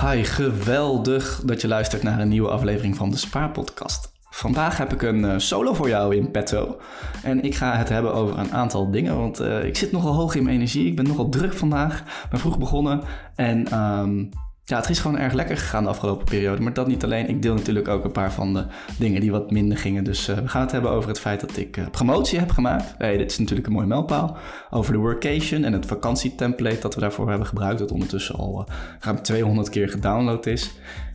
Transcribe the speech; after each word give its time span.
Hi, 0.00 0.24
geweldig 0.24 1.42
dat 1.44 1.60
je 1.60 1.68
luistert 1.68 2.02
naar 2.02 2.20
een 2.20 2.28
nieuwe 2.28 2.48
aflevering 2.48 2.96
van 2.96 3.10
de 3.10 3.16
Spaarpodcast. 3.16 4.12
Vandaag 4.30 4.76
heb 4.76 4.92
ik 4.92 5.02
een 5.02 5.24
uh, 5.24 5.34
solo 5.36 5.74
voor 5.74 5.88
jou 5.88 6.16
in 6.16 6.30
petto. 6.30 6.80
En 7.22 7.42
ik 7.42 7.54
ga 7.54 7.76
het 7.76 7.88
hebben 7.88 8.14
over 8.14 8.38
een 8.38 8.52
aantal 8.52 8.90
dingen, 8.90 9.16
want 9.16 9.40
uh, 9.40 9.64
ik 9.64 9.76
zit 9.76 9.92
nogal 9.92 10.14
hoog 10.14 10.34
in 10.34 10.42
mijn 10.42 10.56
energie. 10.56 10.86
Ik 10.86 10.96
ben 10.96 11.06
nogal 11.06 11.28
druk 11.28 11.52
vandaag, 11.52 12.26
ben 12.30 12.40
vroeg 12.40 12.58
begonnen 12.58 13.02
en 13.34 13.78
um, 13.78 14.28
ja, 14.64 14.76
het 14.76 14.88
is 14.88 14.98
gewoon 14.98 15.18
erg 15.18 15.32
lekker 15.32 15.56
gegaan 15.56 15.82
de 15.82 15.88
afgelopen 15.88 16.24
periode. 16.24 16.62
Maar 16.62 16.72
dat 16.72 16.86
niet 16.86 17.04
alleen. 17.04 17.28
Ik 17.28 17.42
deel 17.42 17.54
natuurlijk 17.54 17.88
ook 17.88 18.04
een 18.04 18.12
paar 18.12 18.32
van 18.32 18.54
de 18.54 18.64
dingen 18.98 19.20
die 19.20 19.30
wat 19.30 19.50
minder 19.50 19.78
gingen. 19.78 20.04
Dus 20.04 20.28
uh, 20.28 20.36
we 20.36 20.48
gaan 20.48 20.60
het 20.60 20.72
hebben 20.72 20.90
over 20.90 21.08
het 21.08 21.20
feit 21.20 21.40
dat 21.40 21.56
ik 21.56 21.76
uh, 21.76 21.88
promotie 21.90 22.38
heb 22.38 22.50
gemaakt. 22.50 22.94
Hey, 22.98 23.16
dit 23.16 23.30
is 23.30 23.38
natuurlijk 23.38 23.66
een 23.66 23.72
mooie 23.72 23.86
mijlpaal. 23.86 24.36
Over 24.70 24.92
de 24.92 24.98
workation 24.98 25.64
en 25.64 25.72
het 25.72 25.86
vakantietemplate 25.86 26.80
dat 26.80 26.94
we 26.94 27.00
daarvoor 27.00 27.28
hebben 27.28 27.46
gebruikt. 27.46 27.78
Dat 27.78 27.92
ondertussen 27.92 28.34
al 28.34 28.66
uh, 28.68 28.74
ruim 29.00 29.22
200 29.22 29.68
keer 29.68 29.88
gedownload 29.88 30.46
is. 30.46 30.70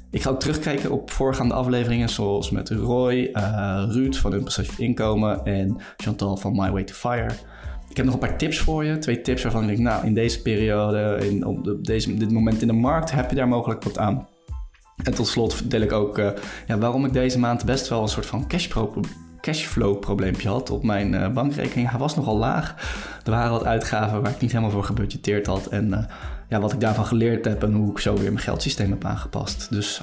Ik 0.09 0.21
ga 0.21 0.29
ook 0.29 0.39
terugkijken 0.39 0.91
op 0.91 1.11
voorgaande 1.11 1.53
afleveringen, 1.53 2.09
zoals 2.09 2.49
met 2.49 2.69
Roy, 2.69 3.29
Ruud 3.89 4.15
van 4.15 4.31
Hun 4.31 4.47
Inkomen 4.77 5.45
en 5.45 5.77
Chantal 5.97 6.37
van 6.37 6.51
My 6.55 6.71
Way 6.71 6.83
to 6.83 6.93
Fire. 6.93 7.29
Ik 7.89 7.97
heb 7.97 8.05
nog 8.05 8.13
een 8.13 8.27
paar 8.27 8.37
tips 8.37 8.59
voor 8.59 8.85
je. 8.85 8.97
Twee 8.97 9.21
tips 9.21 9.43
waarvan 9.43 9.61
ik 9.61 9.67
denk, 9.67 9.79
nou, 9.79 10.05
in 10.05 10.13
deze 10.13 10.41
periode, 10.41 11.27
in, 11.29 11.45
op 11.45 11.85
deze, 11.85 12.17
dit 12.17 12.31
moment 12.31 12.61
in 12.61 12.67
de 12.67 12.73
markt, 12.73 13.11
heb 13.11 13.29
je 13.29 13.35
daar 13.35 13.47
mogelijk 13.47 13.83
wat 13.83 13.97
aan. 13.97 14.27
En 15.03 15.13
tot 15.13 15.27
slot 15.27 15.71
deel 15.71 15.81
ik 15.81 15.91
ook 15.91 16.17
uh, 16.17 16.29
ja, 16.67 16.77
waarom 16.77 17.05
ik 17.05 17.13
deze 17.13 17.39
maand 17.39 17.65
best 17.65 17.87
wel 17.87 18.01
een 18.01 18.07
soort 18.07 18.25
van 18.25 18.47
cashflow 19.41 19.99
probleempje 19.99 20.49
had 20.49 20.69
op 20.69 20.83
mijn 20.83 21.13
uh, 21.13 21.29
bankrekening. 21.29 21.89
Hij 21.89 21.99
was 21.99 22.15
nogal 22.15 22.37
laag. 22.37 22.75
Er 23.23 23.31
waren 23.31 23.51
wat 23.51 23.65
uitgaven 23.65 24.21
waar 24.21 24.31
ik 24.31 24.41
niet 24.41 24.51
helemaal 24.51 24.71
voor 24.71 24.83
gebudgeteerd 24.83 25.45
had. 25.45 25.67
En 25.67 25.87
uh, 25.87 26.05
ja, 26.49 26.59
wat 26.59 26.73
ik 26.73 26.79
daarvan 26.79 27.05
geleerd 27.05 27.45
heb 27.45 27.63
en 27.63 27.73
hoe 27.73 27.91
ik 27.91 27.99
zo 27.99 28.13
weer 28.13 28.31
mijn 28.31 28.43
geldsysteem 28.43 28.89
heb 28.89 29.05
aangepast. 29.05 29.69
Dus 29.69 30.01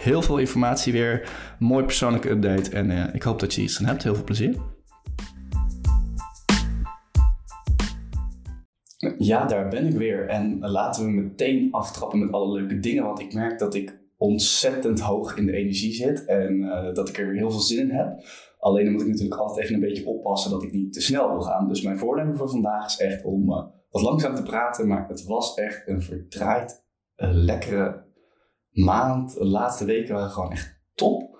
heel 0.00 0.22
veel 0.22 0.38
informatie 0.38 0.92
weer. 0.92 1.28
Mooi 1.58 1.84
persoonlijke 1.84 2.30
update. 2.30 2.70
En 2.70 3.14
ik 3.14 3.22
hoop 3.22 3.40
dat 3.40 3.54
je 3.54 3.62
iets 3.62 3.78
aan 3.78 3.86
hebt. 3.86 4.02
Heel 4.02 4.14
veel 4.14 4.24
plezier. 4.24 4.73
Ja, 9.18 9.46
daar 9.46 9.68
ben 9.68 9.86
ik 9.86 9.92
weer. 9.92 10.28
En 10.28 10.58
laten 10.58 11.04
we 11.04 11.10
meteen 11.10 11.72
aftrappen 11.72 12.18
met 12.18 12.32
alle 12.32 12.60
leuke 12.60 12.78
dingen. 12.78 13.04
Want 13.04 13.20
ik 13.20 13.34
merk 13.34 13.58
dat 13.58 13.74
ik 13.74 14.02
ontzettend 14.16 15.00
hoog 15.00 15.36
in 15.36 15.46
de 15.46 15.52
energie 15.52 15.92
zit. 15.92 16.24
En 16.24 16.52
uh, 16.52 16.94
dat 16.94 17.08
ik 17.08 17.18
er 17.18 17.34
heel 17.34 17.50
veel 17.50 17.60
zin 17.60 17.78
in 17.78 17.90
heb. 17.90 18.22
Alleen 18.58 18.84
dan 18.84 18.92
moet 18.92 19.02
ik 19.02 19.08
natuurlijk 19.08 19.40
altijd 19.40 19.58
even 19.58 19.74
een 19.74 19.80
beetje 19.80 20.06
oppassen 20.06 20.50
dat 20.50 20.62
ik 20.62 20.72
niet 20.72 20.92
te 20.92 21.00
snel 21.00 21.28
wil 21.28 21.40
gaan. 21.40 21.68
Dus 21.68 21.82
mijn 21.82 21.98
voornemen 21.98 22.36
voor 22.36 22.50
vandaag 22.50 22.86
is 22.86 22.98
echt 22.98 23.24
om 23.24 23.50
uh, 23.50 23.64
wat 23.90 24.02
langzaam 24.02 24.34
te 24.34 24.42
praten. 24.42 24.88
Maar 24.88 25.08
het 25.08 25.24
was 25.24 25.54
echt 25.54 25.88
een 25.88 26.02
verdraaid, 26.02 26.84
uh, 27.16 27.28
lekkere 27.32 28.04
maand. 28.70 29.34
De 29.34 29.44
laatste 29.44 29.84
weken 29.84 30.14
waren 30.14 30.30
gewoon 30.30 30.52
echt 30.52 30.82
top. 30.94 31.32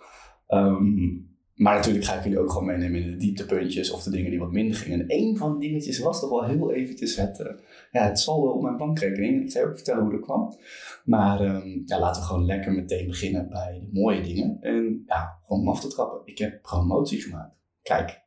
Um, 0.49 1.24
maar 1.55 1.75
natuurlijk 1.75 2.05
ga 2.05 2.15
ik 2.15 2.23
jullie 2.23 2.39
ook 2.39 2.51
gewoon 2.51 2.67
meenemen 2.67 3.03
in 3.03 3.11
de 3.11 3.17
dieptepuntjes 3.17 3.91
of 3.91 4.03
de 4.03 4.11
dingen 4.11 4.31
die 4.31 4.39
wat 4.39 4.53
minder 4.53 4.77
gingen. 4.77 5.01
En 5.01 5.07
een 5.09 5.37
van 5.37 5.59
die 5.59 5.69
dingetjes 5.69 5.99
was 5.99 6.21
toch 6.21 6.31
wel 6.31 6.45
heel 6.45 6.73
eventjes 6.73 7.17
het, 7.17 7.39
uh, 7.39 7.47
ja, 7.91 8.05
het 8.05 8.19
saldo 8.19 8.51
op 8.51 8.63
mijn 8.63 8.77
bankrekening. 8.77 9.43
Ik 9.43 9.53
je 9.53 9.65
ook 9.65 9.75
vertellen 9.75 10.03
hoe 10.03 10.13
dat 10.13 10.21
kwam. 10.21 10.57
Maar 11.05 11.41
um, 11.41 11.83
ja, 11.85 11.99
laten 11.99 12.23
we 12.23 12.27
gewoon 12.27 12.47
lekker 12.47 12.73
meteen 12.73 13.07
beginnen 13.07 13.49
bij 13.49 13.81
de 13.81 14.01
mooie 14.01 14.23
dingen. 14.23 14.59
En 14.61 15.03
ja, 15.07 15.39
gewoon 15.47 15.63
om 15.63 15.69
af 15.69 15.81
te 15.81 15.89
trappen. 15.89 16.21
Ik 16.25 16.39
heb 16.39 16.63
promotie 16.63 17.21
gemaakt. 17.21 17.55
Kijk, 17.83 18.23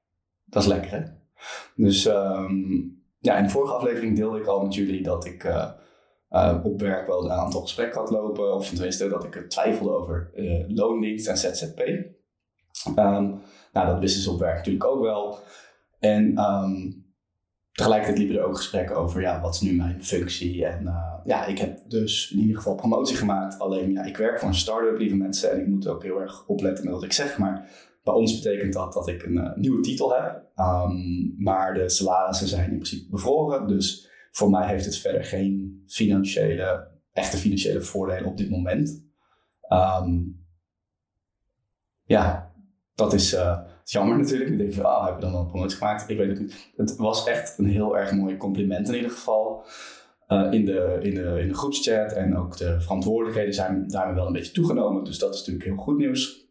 dat 0.45 0.61
is 0.63 0.69
lekker 0.69 0.91
hè? 0.91 1.03
Dus 1.75 2.05
um, 2.05 3.01
ja, 3.19 3.37
in 3.37 3.43
de 3.43 3.49
vorige 3.49 3.73
aflevering 3.73 4.15
deelde 4.15 4.39
ik 4.39 4.45
al 4.45 4.63
met 4.63 4.75
jullie 4.75 5.03
dat 5.03 5.25
ik 5.25 5.43
uh, 5.43 5.71
uh, 6.29 6.59
op 6.63 6.81
werk 6.81 7.07
wel 7.07 7.23
een 7.23 7.31
aantal 7.31 7.61
gesprekken 7.61 7.99
had 7.99 8.09
lopen. 8.09 8.55
Of 8.55 8.69
tenminste 8.69 9.09
dat 9.09 9.23
ik 9.23 9.49
twijfelde 9.49 9.91
over 9.91 10.31
loondienst 10.67 11.27
en 11.27 11.37
ZZP. 11.37 12.15
Um, 12.85 13.41
nou, 13.73 14.01
dat 14.01 14.09
ze 14.09 14.31
op 14.31 14.39
werk 14.39 14.55
natuurlijk 14.55 14.85
ook 14.85 15.01
wel. 15.01 15.39
En 15.99 16.37
um, 16.39 17.05
tegelijkertijd 17.71 18.17
liepen 18.17 18.37
er 18.37 18.45
ook 18.45 18.55
gesprekken 18.55 18.95
over, 18.95 19.21
ja, 19.21 19.41
wat 19.41 19.53
is 19.53 19.61
nu 19.61 19.75
mijn 19.75 20.03
functie? 20.03 20.65
En 20.65 20.83
uh, 20.83 21.13
ja, 21.23 21.45
ik 21.45 21.57
heb 21.57 21.79
dus 21.89 22.31
in 22.31 22.39
ieder 22.39 22.55
geval 22.55 22.75
promotie 22.75 23.15
gemaakt. 23.15 23.59
Alleen, 23.59 23.91
ja, 23.91 24.03
ik 24.03 24.17
werk 24.17 24.39
voor 24.39 24.47
een 24.47 24.55
start-up, 24.55 24.97
lieve 24.97 25.15
mensen, 25.15 25.51
en 25.51 25.59
ik 25.59 25.67
moet 25.67 25.87
ook 25.87 26.03
heel 26.03 26.21
erg 26.21 26.47
opletten 26.47 26.83
met 26.83 26.93
wat 26.93 27.03
ik 27.03 27.13
zeg. 27.13 27.37
Maar 27.37 27.69
bij 28.03 28.13
ons 28.13 28.41
betekent 28.41 28.73
dat 28.73 28.93
dat 28.93 29.07
ik 29.07 29.23
een 29.23 29.35
uh, 29.35 29.55
nieuwe 29.55 29.81
titel 29.81 30.15
heb. 30.15 30.45
Um, 30.55 31.35
maar 31.37 31.73
de 31.73 31.89
salarissen 31.89 32.47
zijn 32.47 32.71
in 32.71 32.79
principe 32.79 33.09
bevroren. 33.09 33.67
Dus 33.67 34.09
voor 34.31 34.49
mij 34.49 34.67
heeft 34.67 34.85
het 34.85 34.97
verder 34.97 35.23
geen 35.23 35.83
financiële, 35.87 36.87
echte 37.13 37.37
financiële 37.37 37.81
voordelen 37.81 38.29
op 38.29 38.37
dit 38.37 38.49
moment. 38.49 39.05
Ja, 42.03 42.46
dat 42.97 43.13
is, 43.13 43.35
jammer 43.83 44.17
natuurlijk. 44.17 44.49
Ik 44.49 44.57
denk 44.57 44.73
van, 44.73 44.85
ah, 44.85 45.05
heb 45.05 45.15
je 45.15 45.21
dan 45.21 45.31
wel 45.31 45.41
een 45.41 45.47
promotie 45.47 45.77
gemaakt? 45.77 46.09
Ik 46.09 46.17
weet 46.17 46.29
het 46.29 46.39
niet. 46.39 46.71
Het 46.75 46.95
was 46.95 47.27
echt 47.27 47.57
een 47.57 47.65
heel 47.65 47.97
erg 47.97 48.11
mooi 48.11 48.37
compliment 48.37 48.87
in 48.87 48.95
ieder 48.95 49.11
geval. 49.11 49.65
Uh, 50.27 50.47
in, 50.51 50.65
de, 50.65 50.97
in, 51.01 51.13
de, 51.13 51.39
in 51.41 51.47
de 51.47 51.53
groepschat 51.53 52.11
en 52.11 52.37
ook 52.37 52.57
de 52.57 52.81
verantwoordelijkheden 52.81 53.53
zijn 53.53 53.87
daarmee 53.87 54.15
wel 54.15 54.27
een 54.27 54.33
beetje 54.33 54.51
toegenomen. 54.51 55.03
Dus 55.03 55.19
dat 55.19 55.33
is 55.33 55.39
natuurlijk 55.39 55.65
heel 55.65 55.75
goed 55.75 55.97
nieuws. 55.97 56.49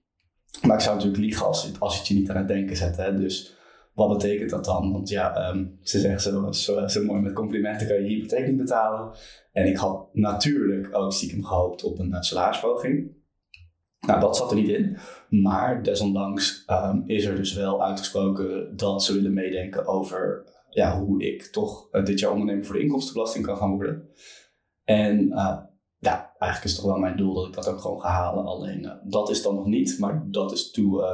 Maar 0.62 0.76
ik 0.76 0.82
zou 0.82 0.94
natuurlijk 0.94 1.22
liegen 1.22 1.46
als, 1.46 1.72
als 1.78 1.92
je 1.92 1.98
het 1.98 2.08
je 2.08 2.14
niet 2.14 2.30
aan 2.30 2.36
het 2.36 2.48
denken 2.48 2.76
zet. 2.76 2.96
Hè? 2.96 3.16
Dus 3.16 3.56
wat 3.94 4.08
betekent 4.08 4.50
dat 4.50 4.64
dan? 4.64 4.92
Want 4.92 5.08
ja, 5.08 5.50
um, 5.50 5.78
ze 5.82 5.98
zeggen 5.98 6.20
zo, 6.20 6.52
zo, 6.52 6.86
zo, 6.86 7.04
mooi 7.04 7.20
met 7.20 7.32
complimenten 7.32 7.86
kan 7.86 7.96
je 7.96 8.08
hypotheek 8.08 8.46
niet 8.46 8.56
betalen. 8.56 9.10
En 9.52 9.66
ik 9.66 9.76
had 9.76 10.08
natuurlijk 10.12 10.96
ook 10.96 11.12
stiekem 11.12 11.44
gehoopt 11.44 11.84
op 11.84 11.98
een 11.98 12.10
uh, 12.10 12.20
salarisverhoging. 12.20 13.10
Nou, 14.06 14.20
dat 14.20 14.36
zat 14.36 14.50
er 14.50 14.56
niet 14.56 14.68
in. 14.68 14.96
Maar 15.28 15.82
desondanks 15.82 16.64
um, 16.70 17.02
is 17.06 17.24
er 17.24 17.36
dus 17.36 17.54
wel 17.54 17.84
uitgesproken 17.84 18.76
dat 18.76 19.04
ze 19.04 19.12
willen 19.12 19.34
meedenken 19.34 19.86
over 19.86 20.44
ja, 20.70 21.00
hoe 21.00 21.22
ik 21.22 21.42
toch 21.42 21.88
uh, 21.92 22.04
dit 22.04 22.18
jaar 22.18 22.30
ondernemer 22.30 22.64
voor 22.64 22.74
de 22.74 22.82
inkomstenbelasting 22.82 23.46
kan 23.46 23.56
gaan 23.56 23.70
worden. 23.70 24.08
En 24.84 25.26
uh, 25.28 25.58
ja, 25.98 26.34
eigenlijk 26.38 26.64
is 26.64 26.70
het 26.70 26.80
toch 26.80 26.90
wel 26.90 27.00
mijn 27.00 27.16
doel 27.16 27.34
dat 27.34 27.46
ik 27.46 27.54
dat 27.54 27.68
ook 27.68 27.80
gewoon 27.80 28.00
ga 28.00 28.08
halen. 28.08 28.44
Alleen 28.44 28.82
uh, 28.82 28.92
dat 29.04 29.30
is 29.30 29.42
dan 29.42 29.54
nog 29.54 29.66
niet, 29.66 29.98
maar 29.98 30.24
dat 30.26 30.52
is 30.52 30.70
to, 30.70 31.04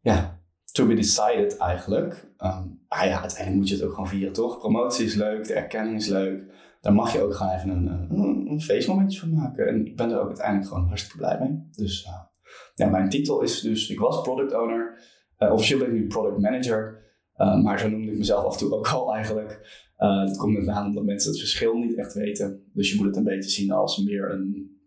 ja, 0.00 0.40
to 0.72 0.86
be 0.86 0.94
decided 0.94 1.56
eigenlijk. 1.56 2.28
Um, 2.38 2.80
ja, 2.88 3.20
uiteindelijk 3.20 3.56
moet 3.56 3.68
je 3.68 3.74
het 3.74 3.84
ook 3.84 3.92
gewoon 3.92 4.08
vieren, 4.08 4.32
toch? 4.32 4.58
Promotie 4.58 5.04
is 5.04 5.14
leuk, 5.14 5.46
de 5.46 5.54
erkenning 5.54 5.96
is 5.96 6.08
leuk 6.08 6.52
daar 6.80 6.94
mag 6.94 7.12
je 7.12 7.22
ook 7.22 7.34
gewoon 7.34 7.52
even 7.52 7.70
een, 7.70 7.86
een, 8.50 8.60
feestmomentje 8.60 9.20
van 9.20 9.34
maken. 9.34 9.68
En 9.68 9.86
ik 9.86 9.96
ben 9.96 10.10
er 10.10 10.20
ook 10.20 10.26
uiteindelijk 10.26 10.68
gewoon 10.68 10.86
hartstikke 10.86 11.18
blij 11.18 11.38
mee. 11.40 11.68
Dus 11.70 12.04
uh, 12.04 12.20
ja, 12.74 12.88
mijn 12.88 13.08
titel 13.08 13.42
is 13.42 13.60
dus, 13.60 13.90
ik 13.90 13.98
was 13.98 14.20
product 14.22 14.54
owner. 14.54 15.02
Uh, 15.38 15.52
officieel 15.52 15.78
ben 15.78 15.88
ik 15.88 15.94
nu 15.94 16.06
product 16.06 16.38
manager. 16.38 16.98
Uh, 17.36 17.62
maar 17.62 17.78
zo 17.78 17.88
noemde 17.88 18.12
ik 18.12 18.18
mezelf 18.18 18.44
af 18.44 18.52
en 18.52 18.58
toe 18.58 18.74
ook 18.74 18.88
al 18.88 19.14
eigenlijk. 19.14 19.60
dat 19.96 20.36
komt 20.36 20.56
met 20.56 20.66
name 20.66 20.88
omdat 20.88 21.04
mensen 21.04 21.30
het 21.30 21.40
verschil 21.40 21.74
niet 21.74 21.96
echt 21.96 22.14
weten. 22.14 22.70
Dus 22.72 22.90
je 22.90 22.96
moet 22.96 23.06
het 23.06 23.16
een 23.16 23.24
beetje 23.24 23.50
zien 23.50 23.70
als 23.70 23.98
meer 23.98 24.30
een, 24.30 24.78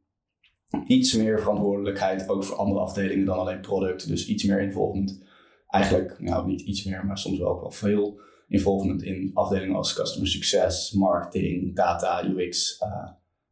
iets 0.87 1.13
meer 1.15 1.39
verantwoordelijkheid 1.39 2.29
ook 2.29 2.43
voor 2.43 2.57
andere 2.57 2.79
afdelingen 2.79 3.25
dan 3.25 3.37
alleen 3.37 3.61
product. 3.61 4.07
Dus 4.07 4.27
iets 4.27 4.43
meer 4.43 4.61
involvement. 4.61 5.23
Eigenlijk, 5.67 6.19
nou 6.19 6.47
niet 6.47 6.61
iets 6.61 6.83
meer, 6.83 7.05
maar 7.05 7.17
soms 7.17 7.39
wel 7.39 7.49
ook 7.49 7.61
wel 7.61 7.71
veel 7.71 8.21
involvement 8.53 9.03
in 9.03 9.31
afdelingen 9.33 9.75
als 9.75 9.93
customer 9.93 10.27
success, 10.27 10.91
marketing, 10.91 11.75
data, 11.75 12.25
UX. 12.25 12.81
Uh, 12.81 13.09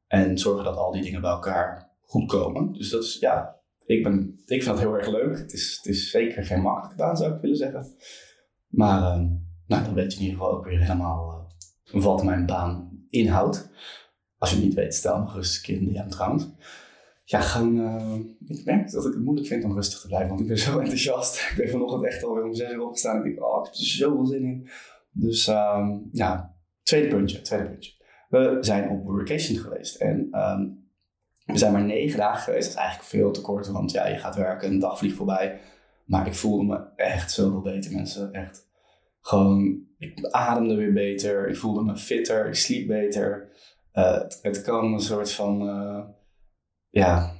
en 0.08 0.38
zorgen 0.38 0.64
dat 0.64 0.76
al 0.76 0.92
die 0.92 1.02
dingen 1.02 1.22
bij 1.22 1.32
elkaar 1.32 1.92
goed 2.02 2.26
komen. 2.26 2.74
Dus 2.74 2.90
dat 2.90 3.04
is, 3.04 3.18
ja, 3.20 3.62
ik, 3.86 4.04
ben, 4.04 4.42
ik 4.46 4.64
vind 4.64 4.66
het 4.66 4.80
heel 4.80 4.98
erg 4.98 5.08
leuk. 5.08 5.38
Het 5.38 5.54
is, 5.54 5.80
het 5.82 5.86
is 5.94 6.10
zeker 6.10 6.46
geen 6.46 6.62
makkelijke 6.62 6.96
baan, 6.96 7.18
zou 7.18 7.34
ik 7.34 7.42
willen 7.42 7.58
zeggen. 7.58 7.96
Maar 8.68 9.02
uh, 9.02 9.26
nou, 9.68 9.84
dan 9.84 9.94
weet 9.94 10.14
je 10.14 10.20
in 10.20 10.26
ieder 10.26 10.40
geval 10.40 10.58
ook 10.58 10.66
weer 10.66 10.80
helemaal 10.80 11.50
uh, 11.94 12.04
wat 12.04 12.24
mijn 12.24 12.46
baan 12.46 13.06
inhoudt. 13.10 13.70
Als 14.38 14.50
je 14.50 14.56
het 14.56 14.66
niet 14.66 14.74
weet, 14.74 14.94
stel 14.94 15.20
me 15.20 15.60
keer 15.62 15.78
in 15.78 15.86
de 15.86 15.92
DM 15.92 16.10
trouwens. 16.10 16.48
Ja, 17.24 17.62
uh, 17.62 18.16
ik 18.48 18.66
merk 18.66 18.92
dat 18.92 19.06
ik 19.06 19.14
het 19.14 19.24
moeilijk 19.24 19.48
vind 19.48 19.64
om 19.64 19.74
rustig 19.74 20.02
te 20.02 20.08
blijven, 20.08 20.30
want 20.30 20.42
ik 20.42 20.48
ben 20.48 20.58
zo 20.58 20.80
enthousiast. 20.80 21.36
Ik 21.36 21.54
ben 21.58 21.70
vanochtend 21.70 22.06
echt 22.06 22.24
alweer 22.24 22.44
om 22.44 22.56
zes 22.56 22.72
uur 22.72 22.82
opgestaan 22.82 23.18
ik 23.18 23.24
denk, 23.24 23.44
oh, 23.44 23.60
ik 23.60 23.66
heb 23.66 23.74
er 23.74 23.86
zoveel 23.86 24.26
zin 24.26 24.44
in. 24.44 24.70
Dus 25.12 25.48
um, 25.48 26.10
ja, 26.12 26.56
tweede 26.84 27.16
puntje, 27.16 27.42
tweede 27.42 27.68
puntje. 27.68 27.92
We 28.30 28.58
zijn 28.62 28.90
op 28.90 29.04
workation 29.04 29.58
geweest 29.58 29.96
en 29.96 30.30
um, 30.34 30.82
we 31.46 31.58
zijn 31.58 31.72
maar 31.72 31.84
negen 31.84 32.18
dagen 32.18 32.42
geweest. 32.42 32.64
Dat 32.64 32.74
is 32.74 32.80
eigenlijk 32.80 33.10
veel 33.10 33.32
te 33.32 33.42
kort, 33.42 33.68
want 33.68 33.92
ja, 33.92 34.08
je 34.08 34.18
gaat 34.18 34.36
werken, 34.36 34.70
een 34.70 34.80
dag 34.80 34.98
vliegt 34.98 35.16
voorbij. 35.16 35.60
Maar 36.06 36.28
ik 36.28 36.36
voelde 36.36 36.64
me 36.64 36.80
echt 36.96 37.32
zoveel 37.32 37.62
beter, 37.62 37.92
mensen. 37.92 38.34
Echt 38.34 38.70
gewoon, 39.22 39.82
ik 39.98 40.28
ademde 40.30 40.76
weer 40.76 40.94
beter, 40.94 41.50
ik 41.50 41.58
voelde 41.58 41.84
me 41.84 41.98
fitter, 41.98 42.48
ik 42.48 42.56
sliep 42.56 42.88
beter. 42.88 43.50
Uh, 43.94 44.22
het, 44.42 44.62
kan 44.62 44.94
een 44.94 45.00
soort 45.00 45.32
van, 45.32 45.68
uh, 45.68 46.04
ja, 46.90 47.34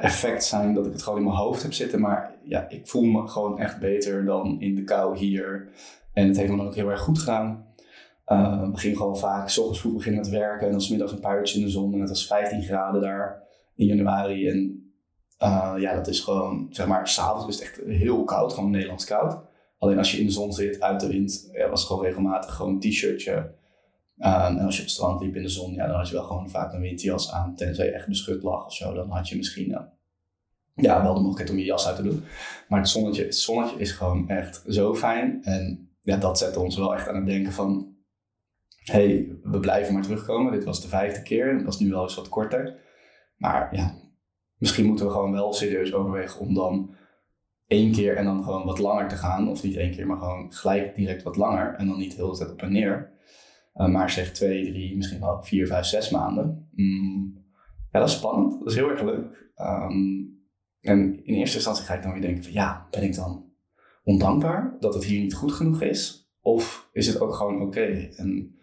effect 0.00 0.44
zijn 0.44 0.74
dat 0.74 0.86
ik 0.86 0.92
het 0.92 1.02
gewoon 1.02 1.18
in 1.18 1.24
mijn 1.24 1.36
hoofd 1.36 1.62
heb 1.62 1.72
zitten. 1.72 2.00
Maar 2.00 2.38
ja, 2.42 2.68
ik 2.68 2.88
voel 2.88 3.02
me 3.02 3.28
gewoon 3.28 3.58
echt 3.58 3.78
beter 3.80 4.24
dan 4.24 4.60
in 4.60 4.74
de 4.74 4.84
kou 4.84 5.16
hier. 5.16 5.72
En 6.18 6.28
het 6.28 6.36
heeft 6.36 6.48
dan 6.48 6.66
ook 6.66 6.74
heel 6.74 6.90
erg 6.90 7.00
goed 7.00 7.18
gedaan. 7.18 7.66
Uh, 8.26 8.70
we 8.70 8.78
gingen 8.78 8.96
gewoon 8.96 9.18
vaak, 9.18 9.48
s 9.48 9.58
ochtends 9.58 9.80
vroeg 9.80 9.94
beginnen 9.94 10.20
met 10.20 10.30
werken 10.30 10.66
en 10.66 10.72
dan 10.72 10.80
smiddags 10.80 11.12
een 11.12 11.20
paar 11.20 11.38
uurtjes 11.38 11.58
in 11.58 11.64
de 11.64 11.70
zon. 11.70 11.94
En 11.94 12.00
het 12.00 12.08
was 12.08 12.26
15 12.26 12.62
graden 12.62 13.00
daar 13.00 13.42
in 13.74 13.86
januari. 13.86 14.48
En 14.48 14.90
uh, 15.42 15.74
ja, 15.78 15.94
dat 15.94 16.08
is 16.08 16.20
gewoon, 16.20 16.66
zeg 16.70 16.86
maar, 16.86 17.08
s'avonds 17.08 17.46
is 17.46 17.54
het 17.54 17.64
echt 17.68 17.80
heel 17.86 18.24
koud, 18.24 18.52
gewoon 18.52 18.70
Nederlands 18.70 19.04
koud. 19.04 19.38
Alleen 19.78 19.98
als 19.98 20.12
je 20.12 20.18
in 20.18 20.26
de 20.26 20.32
zon 20.32 20.52
zit, 20.52 20.80
uit 20.80 21.00
de 21.00 21.08
wind, 21.08 21.48
ja, 21.52 21.68
was 21.68 21.80
het 21.80 21.88
gewoon 21.88 22.04
regelmatig 22.04 22.54
gewoon 22.54 22.72
een 22.72 22.80
t-shirtje. 22.80 23.32
Um, 23.32 24.56
en 24.56 24.58
als 24.58 24.74
je 24.74 24.80
op 24.80 24.86
het 24.86 24.96
strand 24.96 25.20
liep 25.20 25.36
in 25.36 25.42
de 25.42 25.48
zon, 25.48 25.74
ja, 25.74 25.86
dan 25.86 25.96
had 25.96 26.08
je 26.08 26.14
wel 26.14 26.24
gewoon 26.24 26.50
vaak 26.50 26.72
een 26.72 26.80
windjas 26.80 27.32
aan. 27.32 27.54
Tenzij 27.54 27.86
je 27.86 27.92
echt 27.92 28.08
beschut 28.08 28.42
lag 28.42 28.66
of 28.66 28.74
zo, 28.74 28.94
dan 28.94 29.10
had 29.10 29.28
je 29.28 29.36
misschien 29.36 29.78
ja, 30.74 31.02
wel 31.02 31.14
de 31.14 31.20
mogelijkheid 31.20 31.50
om 31.50 31.58
je 31.58 31.64
jas 31.64 31.86
uit 31.86 31.96
te 31.96 32.02
doen. 32.02 32.24
Maar 32.68 32.78
het 32.80 32.88
zonnetje, 32.88 33.24
het 33.24 33.36
zonnetje 33.36 33.78
is 33.78 33.92
gewoon 33.92 34.28
echt 34.28 34.64
zo 34.68 34.94
fijn. 34.94 35.44
En 35.44 35.87
ja, 36.08 36.16
dat 36.16 36.38
zette 36.38 36.60
ons 36.60 36.76
wel 36.76 36.94
echt 36.94 37.08
aan 37.08 37.16
het 37.16 37.26
denken 37.26 37.52
van... 37.52 37.96
hey, 38.78 39.38
we 39.42 39.60
blijven 39.60 39.94
maar 39.94 40.02
terugkomen. 40.02 40.52
Dit 40.52 40.64
was 40.64 40.82
de 40.82 40.88
vijfde 40.88 41.22
keer. 41.22 41.54
Het 41.54 41.64
was 41.64 41.78
nu 41.78 41.90
wel 41.90 42.02
eens 42.02 42.14
wat 42.14 42.28
korter. 42.28 42.80
Maar 43.36 43.76
ja, 43.76 43.94
misschien 44.58 44.86
moeten 44.86 45.06
we 45.06 45.12
gewoon 45.12 45.32
wel 45.32 45.52
serieus 45.52 45.94
overwegen 45.94 46.40
om 46.40 46.54
dan 46.54 46.94
één 47.66 47.92
keer 47.92 48.16
en 48.16 48.24
dan 48.24 48.42
gewoon 48.42 48.64
wat 48.64 48.78
langer 48.78 49.08
te 49.08 49.16
gaan. 49.16 49.48
Of 49.48 49.62
niet 49.62 49.76
één 49.76 49.90
keer, 49.90 50.06
maar 50.06 50.18
gewoon 50.18 50.52
gelijk 50.52 50.96
direct 50.96 51.22
wat 51.22 51.36
langer. 51.36 51.74
En 51.74 51.86
dan 51.86 51.98
niet 51.98 52.14
heel 52.14 52.30
de 52.30 52.38
tijd 52.38 52.50
op 52.50 52.62
en 52.62 52.72
neer. 52.72 53.12
Uh, 53.74 53.88
maar 53.88 54.10
zeg 54.10 54.32
twee, 54.32 54.70
drie, 54.70 54.96
misschien 54.96 55.20
wel 55.20 55.42
vier, 55.42 55.66
vijf, 55.66 55.84
zes 55.84 56.10
maanden. 56.10 56.68
Mm, 56.74 57.44
ja, 57.90 57.98
dat 57.98 58.08
is 58.08 58.14
spannend. 58.14 58.58
Dat 58.58 58.68
is 58.68 58.74
heel 58.74 58.90
erg 58.90 59.02
leuk. 59.02 59.52
Um, 59.56 60.36
en 60.80 61.24
in 61.24 61.34
eerste 61.34 61.56
instantie 61.56 61.84
ga 61.84 61.94
ik 61.94 62.02
dan 62.02 62.12
weer 62.12 62.20
denken 62.20 62.44
van 62.44 62.52
ja, 62.52 62.86
ben 62.90 63.02
ik 63.02 63.14
dan 63.14 63.47
ondankbaar 64.08 64.76
dat 64.80 64.94
het 64.94 65.04
hier 65.04 65.20
niet 65.20 65.34
goed 65.34 65.52
genoeg 65.52 65.82
is? 65.82 66.30
Of 66.40 66.88
is 66.92 67.06
het 67.06 67.20
ook 67.20 67.34
gewoon 67.34 67.62
oké 67.62 68.08
en 68.16 68.56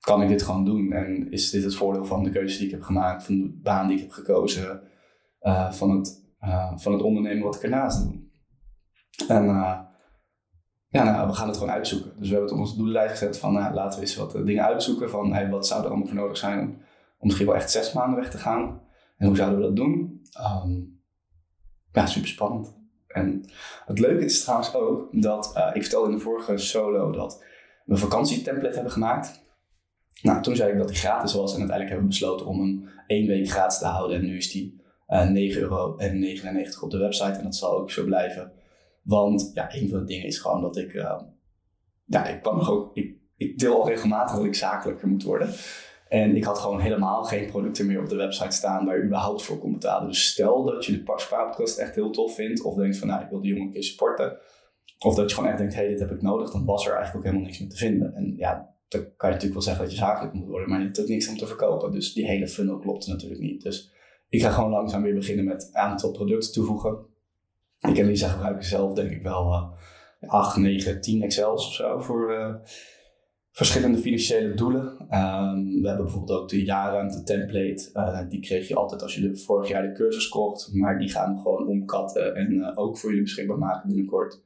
kan 0.00 0.22
ik 0.22 0.28
dit 0.28 0.42
gewoon 0.42 0.64
doen? 0.64 0.92
En 0.92 1.30
is 1.30 1.50
dit 1.50 1.64
het 1.64 1.74
voordeel 1.74 2.04
van 2.04 2.24
de 2.24 2.30
keuze 2.30 2.56
die 2.56 2.66
ik 2.66 2.72
heb 2.72 2.82
gemaakt, 2.82 3.24
van 3.24 3.38
de 3.38 3.58
baan 3.62 3.86
die 3.86 3.96
ik 3.96 4.02
heb 4.02 4.12
gekozen, 4.12 4.82
uh, 5.40 5.72
van, 5.72 5.90
het, 5.90 6.24
uh, 6.40 6.76
van 6.76 6.92
het 6.92 7.02
ondernemen 7.02 7.44
wat 7.44 7.54
ik 7.54 7.62
ernaast 7.62 8.02
doe? 8.02 8.20
En 9.28 9.44
uh, 9.44 9.80
ja, 10.88 11.04
nou, 11.04 11.28
we 11.28 11.34
gaan 11.34 11.48
het 11.48 11.56
gewoon 11.56 11.72
uitzoeken. 11.72 12.10
Dus 12.18 12.28
we 12.28 12.34
hebben 12.34 12.44
het 12.44 12.52
op 12.52 12.58
onze 12.58 12.76
doellijst 12.76 13.10
gezet 13.10 13.38
van 13.38 13.52
nou, 13.52 13.74
laten 13.74 13.98
we 13.98 14.04
eens 14.04 14.16
wat 14.16 14.32
dingen 14.32 14.64
uitzoeken 14.64 15.10
van 15.10 15.32
hey, 15.32 15.50
wat 15.50 15.66
zou 15.66 15.82
er 15.82 15.88
allemaal 15.88 16.06
voor 16.06 16.16
nodig 16.16 16.36
zijn 16.36 16.60
om, 17.18 17.26
misschien 17.26 17.46
wel 17.46 17.56
echt 17.56 17.70
zes 17.70 17.92
maanden 17.92 18.18
weg 18.18 18.30
te 18.30 18.38
gaan. 18.38 18.80
En 19.16 19.26
hoe 19.26 19.36
zouden 19.36 19.58
we 19.58 19.64
dat 19.64 19.76
doen? 19.76 20.22
Um, 20.64 21.02
ja, 21.92 22.06
super 22.06 22.28
spannend. 22.28 22.81
En 23.12 23.44
het 23.86 23.98
leuke 23.98 24.24
is 24.24 24.42
trouwens 24.42 24.74
ook 24.74 25.08
dat 25.22 25.52
uh, 25.56 25.70
ik 25.72 25.82
vertelde 25.82 26.10
in 26.10 26.16
de 26.16 26.22
vorige 26.22 26.58
solo 26.58 27.12
dat 27.12 27.44
we 27.84 27.92
een 27.92 27.98
vakantietemplate 27.98 28.74
hebben 28.74 28.92
gemaakt. 28.92 29.42
Nou, 30.22 30.42
toen 30.42 30.56
zei 30.56 30.72
ik 30.72 30.78
dat 30.78 30.88
die 30.88 30.96
gratis 30.96 31.34
was 31.34 31.54
en 31.54 31.58
uiteindelijk 31.58 31.88
hebben 31.88 32.08
we 32.08 32.18
besloten 32.18 32.46
om 32.46 32.60
hem 32.60 32.88
één 33.06 33.26
week 33.26 33.50
gratis 33.50 33.78
te 33.78 33.86
houden. 33.86 34.16
En 34.16 34.24
nu 34.24 34.36
is 34.36 34.50
die 34.52 34.80
uh, 35.08 35.26
9,99 35.26 35.32
euro 35.58 35.96
op 36.80 36.90
de 36.90 36.98
website 36.98 37.38
en 37.38 37.44
dat 37.44 37.56
zal 37.56 37.78
ook 37.78 37.90
zo 37.90 38.04
blijven. 38.04 38.52
Want 39.02 39.50
ja, 39.54 39.74
een 39.74 39.88
van 39.88 39.98
de 39.98 40.04
dingen 40.04 40.26
is 40.26 40.38
gewoon 40.38 40.60
dat 40.60 40.76
ik, 40.76 40.92
uh, 40.92 41.20
ja, 42.04 42.26
ik 42.26 42.42
kan 42.42 42.56
nog 42.56 42.70
ook, 42.70 42.96
ik, 42.96 43.16
ik 43.36 43.58
deel 43.58 43.80
al 43.80 43.88
regelmatig 43.88 44.36
dat 44.36 44.44
ik 44.44 44.54
zakelijker 44.54 45.08
moet 45.08 45.22
worden. 45.22 45.48
En 46.12 46.36
ik 46.36 46.44
had 46.44 46.58
gewoon 46.58 46.80
helemaal 46.80 47.24
geen 47.24 47.46
producten 47.46 47.86
meer 47.86 48.00
op 48.00 48.08
de 48.08 48.16
website 48.16 48.50
staan 48.50 48.84
waar 48.84 48.96
je 48.96 49.04
überhaupt 49.04 49.42
voor 49.42 49.58
kon 49.58 49.72
betalen. 49.72 50.08
Dus 50.08 50.26
stel 50.26 50.64
dat 50.64 50.84
je 50.84 50.92
de 50.92 51.12
Spaarpodcast 51.16 51.78
echt 51.78 51.94
heel 51.94 52.10
tof 52.10 52.34
vindt, 52.34 52.62
of 52.62 52.74
denkt 52.74 52.98
van 52.98 53.08
nou, 53.08 53.22
ik 53.22 53.28
wil 53.30 53.40
die 53.40 53.50
jongen 53.50 53.66
een 53.66 53.72
keer 53.72 53.82
supporten. 53.82 54.38
Of 54.98 55.14
dat 55.14 55.28
je 55.28 55.34
gewoon 55.34 55.50
echt 55.50 55.58
denkt, 55.58 55.74
hey, 55.74 55.88
dit 55.88 56.00
heb 56.00 56.10
ik 56.10 56.22
nodig, 56.22 56.50
dan 56.50 56.64
was 56.64 56.86
er 56.86 56.94
eigenlijk 56.94 57.16
ook 57.16 57.24
helemaal 57.24 57.46
niks 57.46 57.60
meer 57.60 57.68
te 57.68 57.76
vinden. 57.76 58.14
En 58.14 58.34
ja, 58.36 58.74
dan 58.88 59.00
kan 59.00 59.28
je 59.28 59.34
natuurlijk 59.34 59.52
wel 59.52 59.62
zeggen 59.62 59.84
dat 59.84 59.92
je 59.92 59.98
zakelijk 59.98 60.34
moet 60.34 60.48
worden, 60.48 60.68
maar 60.68 60.78
je 60.78 60.84
hebt 60.84 61.00
ook 61.00 61.08
niks 61.08 61.28
om 61.28 61.36
te 61.36 61.46
verkopen. 61.46 61.92
Dus 61.92 62.12
die 62.12 62.26
hele 62.26 62.48
funnel 62.48 62.78
klopt 62.78 63.06
natuurlijk 63.06 63.40
niet. 63.40 63.62
Dus 63.62 63.92
ik 64.28 64.42
ga 64.42 64.50
gewoon 64.50 64.70
langzaam 64.70 65.02
weer 65.02 65.14
beginnen 65.14 65.44
met 65.44 65.68
een 65.72 65.80
aantal 65.80 66.10
producten 66.10 66.52
toevoegen. 66.52 66.98
Ik 67.80 67.98
en 67.98 68.06
Lisa 68.06 68.28
gebruiken 68.28 68.64
zelf 68.64 68.94
denk 68.94 69.10
ik 69.10 69.22
wel 69.22 69.52
uh, 70.20 70.30
8, 70.30 70.56
9, 70.56 71.00
10 71.00 71.22
Excels 71.22 71.66
of 71.66 71.72
zo 71.72 72.00
voor... 72.00 72.32
Uh, 72.32 72.54
verschillende 73.52 73.98
financiële 73.98 74.54
doelen. 74.54 74.84
Um, 75.00 75.80
we 75.80 75.88
hebben 75.88 76.04
bijvoorbeeld 76.04 76.40
ook 76.40 76.48
de 76.48 76.64
jaarruimte 76.64 77.22
template. 77.22 77.90
Uh, 77.94 78.28
die 78.28 78.40
kreeg 78.40 78.68
je 78.68 78.74
altijd 78.74 79.02
als 79.02 79.14
je 79.14 79.20
de, 79.20 79.36
vorig 79.36 79.68
jaar 79.68 79.82
de 79.82 79.92
cursus 79.92 80.28
kocht. 80.28 80.74
Maar 80.74 80.98
die 80.98 81.08
gaan 81.08 81.34
we 81.34 81.40
gewoon 81.40 81.66
omkatten 81.66 82.34
en 82.34 82.52
uh, 82.52 82.72
ook 82.74 82.98
voor 82.98 83.08
jullie 83.08 83.24
beschikbaar 83.24 83.58
maken 83.58 83.88
binnenkort. 83.88 84.42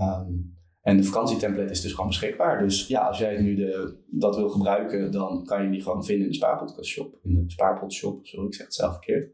Um, 0.00 0.60
en 0.82 0.96
de 0.96 1.04
vakantietemplate 1.04 1.70
is 1.70 1.80
dus 1.80 1.92
gewoon 1.92 2.06
beschikbaar. 2.06 2.62
Dus 2.62 2.86
ja, 2.86 3.06
als 3.06 3.18
jij 3.18 3.40
nu 3.40 3.54
de, 3.54 4.02
dat 4.06 4.36
wil 4.36 4.48
gebruiken, 4.48 5.12
dan 5.12 5.44
kan 5.44 5.64
je 5.64 5.70
die 5.70 5.82
gewoon 5.82 6.04
vinden 6.04 6.24
in 6.24 6.30
de 6.30 6.36
Spaarpodcast 6.36 6.90
shop. 6.90 7.18
In 7.22 7.34
de 7.34 7.50
Spaarpod 7.50 7.92
shop, 7.92 8.26
sorry, 8.26 8.46
ik 8.46 8.54
zeg 8.54 8.66
het 8.66 8.74
zelf 8.74 8.92
verkeerd. 8.92 9.32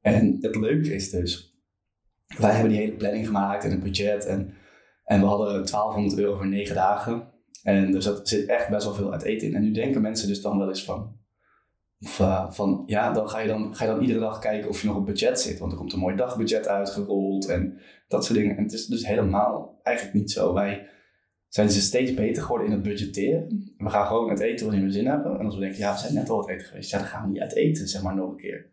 En 0.00 0.38
het 0.40 0.56
leuke 0.56 0.94
is 0.94 1.10
dus, 1.10 1.58
wij 2.38 2.50
hebben 2.50 2.70
die 2.70 2.78
hele 2.78 2.96
planning 2.96 3.26
gemaakt 3.26 3.64
en 3.64 3.70
het 3.70 3.82
budget. 3.82 4.26
En, 4.26 4.54
en 5.04 5.20
we 5.20 5.26
hadden 5.26 5.48
1200 5.48 6.18
euro 6.18 6.36
voor 6.36 6.48
9 6.48 6.74
dagen. 6.74 7.34
En 7.62 7.92
dus 7.92 8.04
dat 8.04 8.28
zit 8.28 8.48
echt 8.48 8.68
best 8.68 8.84
wel 8.84 8.94
veel 8.94 9.12
uit 9.12 9.22
eten 9.22 9.48
in. 9.48 9.54
En 9.54 9.62
nu 9.62 9.72
denken 9.72 10.02
mensen 10.02 10.28
dus 10.28 10.42
dan 10.42 10.58
wel 10.58 10.68
eens 10.68 10.84
van, 10.84 11.16
of, 12.00 12.18
uh, 12.18 12.50
van 12.50 12.82
ja, 12.86 13.12
dan 13.12 13.28
ga, 13.28 13.38
je 13.38 13.48
dan 13.48 13.74
ga 13.74 13.84
je 13.84 13.90
dan 13.90 14.00
iedere 14.00 14.20
dag 14.20 14.38
kijken 14.38 14.68
of 14.68 14.80
je 14.80 14.86
nog 14.86 14.96
op 14.96 15.06
budget 15.06 15.40
zit. 15.40 15.58
Want 15.58 15.72
er 15.72 15.78
komt 15.78 15.92
een 15.92 15.98
mooi 15.98 16.16
dagbudget 16.16 16.68
uitgerold 16.68 17.48
en 17.48 17.80
dat 18.08 18.24
soort 18.24 18.38
dingen. 18.38 18.56
En 18.56 18.62
het 18.62 18.72
is 18.72 18.86
dus 18.86 19.06
helemaal 19.06 19.80
eigenlijk 19.82 20.16
niet 20.16 20.30
zo. 20.30 20.54
Wij 20.54 20.88
zijn 21.48 21.66
dus 21.66 21.86
steeds 21.86 22.14
beter 22.14 22.42
geworden 22.42 22.66
in 22.66 22.72
het 22.72 22.82
budgetteren. 22.82 23.74
We 23.76 23.90
gaan 23.90 24.06
gewoon 24.06 24.30
het 24.30 24.40
eten 24.40 24.66
wanneer 24.66 24.84
we 24.84 24.92
zin 24.92 25.06
hebben. 25.06 25.38
En 25.38 25.44
als 25.44 25.54
we 25.54 25.60
denken, 25.60 25.78
ja, 25.78 25.92
we 25.92 25.98
zijn 25.98 26.14
net 26.14 26.30
al 26.30 26.38
het 26.38 26.48
eten 26.48 26.66
geweest. 26.66 26.90
Ja, 26.90 26.98
dan 26.98 27.06
gaan 27.06 27.22
we 27.22 27.28
niet 27.28 27.40
uit 27.40 27.54
eten, 27.54 27.88
zeg 27.88 28.02
maar, 28.02 28.14
nog 28.14 28.30
een 28.30 28.36
keer. 28.36 28.70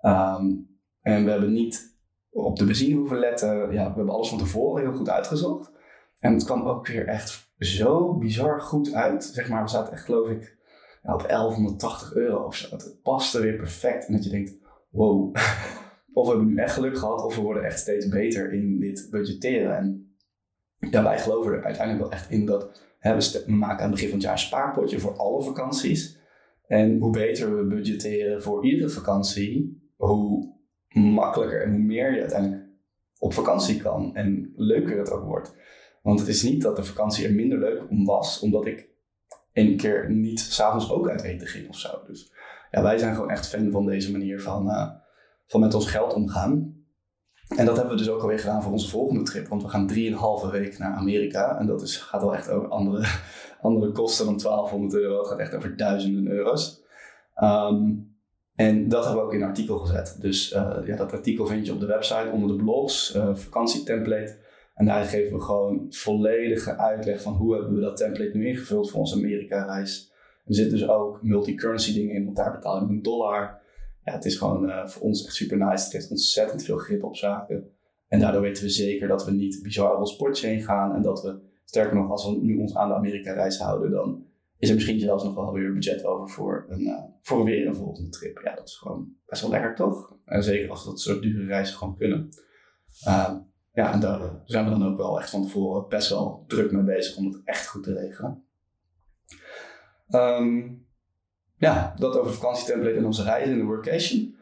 Um, 0.00 0.72
en 1.00 1.24
we 1.24 1.30
hebben 1.30 1.52
niet 1.52 1.98
op 2.30 2.58
de 2.58 2.64
benzine 2.64 2.96
hoeven 2.96 3.18
letten. 3.18 3.72
Ja, 3.72 3.88
we 3.88 3.94
hebben 3.96 4.14
alles 4.14 4.28
van 4.28 4.38
tevoren 4.38 4.82
heel 4.82 4.94
goed 4.94 5.08
uitgezocht. 5.08 5.70
En 6.18 6.32
het 6.32 6.44
kwam 6.44 6.62
ook 6.62 6.86
weer 6.86 7.06
echt 7.06 7.43
zo 7.58 8.14
bizar 8.14 8.60
goed 8.60 8.92
uit. 8.92 9.24
Zeg 9.24 9.48
maar, 9.48 9.62
we 9.62 9.68
zaten 9.68 9.92
echt, 9.92 10.04
geloof 10.04 10.28
ik, 10.28 10.56
op 11.02 11.28
1180 11.28 12.14
euro 12.14 12.44
of 12.44 12.56
zo. 12.56 12.76
Het 12.76 12.98
paste 13.02 13.40
weer 13.40 13.56
perfect. 13.56 14.06
En 14.06 14.12
dat 14.12 14.24
je 14.24 14.30
denkt, 14.30 14.54
wow. 14.90 15.36
of 16.12 16.26
we 16.26 16.28
hebben 16.28 16.46
nu 16.46 16.56
echt 16.56 16.74
geluk 16.74 16.98
gehad, 16.98 17.24
of 17.24 17.36
we 17.36 17.42
worden 17.42 17.64
echt 17.64 17.78
steeds 17.78 18.08
beter 18.08 18.52
in 18.52 18.80
dit 18.80 19.08
budgetteren. 19.10 19.76
En 19.76 21.02
wij 21.02 21.18
geloven 21.18 21.52
er 21.52 21.64
uiteindelijk 21.64 22.08
wel 22.08 22.18
echt 22.18 22.30
in 22.30 22.46
dat 22.46 22.82
hè, 23.04 23.14
we 23.14 23.52
maken 23.52 23.84
aan 23.84 23.90
het 23.90 23.90
begin 23.90 24.08
van 24.08 24.18
het 24.18 24.22
jaar 24.22 24.32
een 24.32 24.38
spaarpotje 24.38 24.98
voor 24.98 25.16
alle 25.16 25.42
vakanties. 25.42 26.18
En 26.66 26.98
hoe 26.98 27.12
beter 27.12 27.56
we 27.56 27.66
budgetteren 27.66 28.42
voor 28.42 28.64
iedere 28.64 28.88
vakantie, 28.88 29.82
hoe 29.96 30.52
makkelijker 30.88 31.62
en 31.62 31.70
hoe 31.70 31.82
meer 31.82 32.14
je 32.14 32.20
uiteindelijk 32.20 32.62
op 33.18 33.32
vakantie 33.32 33.82
kan. 33.82 34.16
En 34.16 34.52
leuker 34.56 34.98
het 34.98 35.10
ook 35.10 35.24
wordt. 35.24 35.54
Want 36.04 36.18
het 36.18 36.28
is 36.28 36.42
niet 36.42 36.62
dat 36.62 36.76
de 36.76 36.84
vakantie 36.84 37.26
er 37.26 37.32
minder 37.32 37.58
leuk 37.58 37.82
om 37.90 38.04
was, 38.04 38.40
omdat 38.40 38.66
ik 38.66 38.88
een 39.52 39.76
keer 39.76 40.10
niet 40.10 40.40
s'avonds 40.40 40.90
ook 40.90 41.08
uit 41.08 41.22
eten 41.22 41.46
ging 41.46 41.68
of 41.68 41.78
zo. 41.78 42.02
Dus 42.06 42.32
ja, 42.70 42.82
wij 42.82 42.98
zijn 42.98 43.14
gewoon 43.14 43.30
echt 43.30 43.48
fan 43.48 43.70
van 43.70 43.86
deze 43.86 44.12
manier 44.12 44.40
van, 44.40 44.68
uh, 44.68 44.90
van 45.46 45.60
met 45.60 45.74
ons 45.74 45.90
geld 45.90 46.14
omgaan. 46.14 46.82
En 47.56 47.66
dat 47.66 47.76
hebben 47.76 47.94
we 47.94 48.02
dus 48.02 48.10
ook 48.10 48.20
alweer 48.20 48.38
gedaan 48.38 48.62
voor 48.62 48.72
onze 48.72 48.88
volgende 48.88 49.22
trip. 49.22 49.48
Want 49.48 49.62
we 49.62 49.68
gaan 49.68 49.86
drieënhalve 49.86 50.50
week 50.50 50.78
naar 50.78 50.94
Amerika. 50.94 51.58
En 51.58 51.66
dat 51.66 51.82
is, 51.82 51.96
gaat 51.96 52.20
wel 52.20 52.34
echt 52.34 52.50
over 52.50 52.68
andere, 52.68 53.06
andere 53.60 53.92
kosten 53.92 54.26
dan 54.26 54.38
1200 54.38 54.94
euro. 54.94 55.18
Het 55.18 55.28
gaat 55.28 55.38
echt 55.38 55.54
over 55.54 55.76
duizenden 55.76 56.26
euro's. 56.26 56.82
Um, 57.42 58.12
en 58.54 58.88
dat 58.88 59.04
hebben 59.04 59.22
we 59.22 59.28
ook 59.28 59.34
in 59.34 59.42
een 59.42 59.48
artikel 59.48 59.78
gezet. 59.78 60.16
Dus 60.20 60.52
uh, 60.52 60.76
ja, 60.84 60.96
dat 60.96 61.12
artikel 61.12 61.46
vind 61.46 61.66
je 61.66 61.72
op 61.72 61.80
de 61.80 61.86
website 61.86 62.30
onder 62.32 62.48
de 62.48 62.64
blogs, 62.64 63.14
uh, 63.16 63.34
vakantietemplate. 63.34 64.43
En 64.74 64.86
daar 64.86 65.04
geven 65.04 65.36
we 65.36 65.42
gewoon 65.42 65.86
volledige 65.88 66.76
uitleg 66.76 67.22
van 67.22 67.32
hoe 67.32 67.54
hebben 67.54 67.74
we 67.74 67.80
dat 67.80 67.96
template 67.96 68.36
nu 68.36 68.48
ingevuld 68.48 68.90
voor 68.90 69.00
onze 69.00 69.16
Amerika-reis. 69.16 70.12
Er 70.46 70.54
zitten 70.54 70.78
dus 70.78 70.88
ook 70.88 71.22
multi-currency 71.22 71.94
dingen 71.94 72.14
in, 72.14 72.24
want 72.24 72.36
daar 72.36 72.52
betaal 72.52 72.80
je 72.80 72.88
een 72.88 73.02
dollar. 73.02 73.62
Ja, 74.04 74.12
het 74.12 74.24
is 74.24 74.36
gewoon 74.36 74.68
uh, 74.68 74.86
voor 74.86 75.02
ons 75.02 75.24
echt 75.24 75.34
super 75.34 75.56
nice. 75.56 75.84
Het 75.84 75.92
geeft 75.92 76.10
ontzettend 76.10 76.62
veel 76.62 76.76
grip 76.76 77.04
op 77.04 77.16
zaken. 77.16 77.70
En 78.08 78.20
daardoor 78.20 78.40
weten 78.40 78.62
we 78.62 78.68
zeker 78.68 79.08
dat 79.08 79.24
we 79.24 79.30
niet 79.30 79.62
bizar 79.62 79.92
op 79.92 79.98
ons 79.98 80.16
potje 80.16 80.60
gaan. 80.60 80.94
En 80.94 81.02
dat 81.02 81.22
we, 81.22 81.38
sterker 81.64 81.96
nog, 81.96 82.10
als 82.10 82.24
we 82.26 82.38
nu 82.42 82.58
ons 82.58 82.76
aan 82.76 82.88
de 82.88 82.94
Amerika-reis 82.94 83.58
houden, 83.58 83.90
dan 83.90 84.26
is 84.58 84.68
er 84.68 84.74
misschien 84.74 85.00
zelfs 85.00 85.24
nog 85.24 85.34
wel 85.34 85.52
weer 85.52 85.72
budget 85.72 86.04
over 86.04 86.28
voor, 86.28 86.66
een, 86.68 86.80
uh, 86.80 87.02
voor 87.22 87.44
weer 87.44 87.66
een 87.66 87.74
volgende 87.74 88.10
trip. 88.10 88.40
Ja, 88.44 88.54
dat 88.54 88.68
is 88.68 88.76
gewoon 88.76 89.08
best 89.26 89.42
wel 89.42 89.50
lekker, 89.50 89.74
toch? 89.74 90.16
En 90.24 90.42
zeker 90.42 90.70
als 90.70 90.84
we 90.84 90.90
dat 90.90 91.00
soort 91.00 91.22
dure 91.22 91.46
reizen 91.46 91.76
gewoon 91.76 91.96
kunnen. 91.96 92.28
Uh, 93.06 93.34
ja, 93.74 93.92
en 93.92 94.00
daar 94.00 94.20
zijn 94.44 94.64
we 94.64 94.70
dan 94.70 94.86
ook 94.86 94.96
wel 94.96 95.20
echt 95.20 95.30
van 95.30 95.42
tevoren 95.42 95.88
best 95.88 96.08
wel 96.08 96.44
druk 96.46 96.72
mee 96.72 96.82
bezig 96.82 97.16
om 97.16 97.26
het 97.26 97.40
echt 97.44 97.66
goed 97.66 97.82
te 97.82 97.94
regelen. 97.94 98.44
Um, 100.10 100.86
ja, 101.56 101.94
dat 101.98 102.18
over 102.18 102.32
vakantietemplate 102.32 102.96
en 102.96 103.04
onze 103.04 103.22
reizen 103.22 103.52
in 103.52 103.58
de 103.58 103.64
workation. 103.64 104.36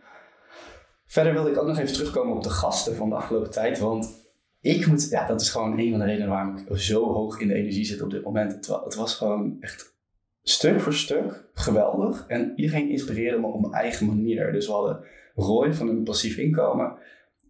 Verder 1.04 1.32
wilde 1.32 1.50
ik 1.50 1.58
ook 1.58 1.66
nog 1.66 1.78
even 1.78 1.92
terugkomen 1.92 2.36
op 2.36 2.42
de 2.42 2.50
gasten 2.50 2.96
van 2.96 3.08
de 3.08 3.14
afgelopen 3.14 3.50
tijd. 3.50 3.78
Want 3.78 4.30
ik 4.60 4.86
moet, 4.86 5.08
ja, 5.10 5.26
dat 5.26 5.40
is 5.40 5.50
gewoon 5.50 5.78
een 5.78 5.90
van 5.90 5.98
de 5.98 6.04
redenen 6.04 6.28
waarom 6.28 6.56
ik 6.56 6.76
zo 6.76 7.12
hoog 7.12 7.40
in 7.40 7.48
de 7.48 7.54
energie 7.54 7.84
zit 7.84 8.02
op 8.02 8.10
dit 8.10 8.24
moment. 8.24 8.52
Het, 8.52 8.66
het 8.66 8.94
was 8.94 9.14
gewoon 9.14 9.56
echt 9.60 9.94
stuk 10.42 10.80
voor 10.80 10.94
stuk 10.94 11.44
geweldig. 11.54 12.24
En 12.28 12.52
iedereen 12.56 12.90
inspireerde 12.90 13.38
me 13.38 13.46
op 13.46 13.60
mijn 13.60 13.72
eigen 13.72 14.06
manier. 14.06 14.52
Dus 14.52 14.66
we 14.66 14.72
hadden 14.72 15.04
Roy 15.34 15.74
van 15.74 15.88
een 15.88 16.04
passief 16.04 16.36
inkomen. 16.36 16.96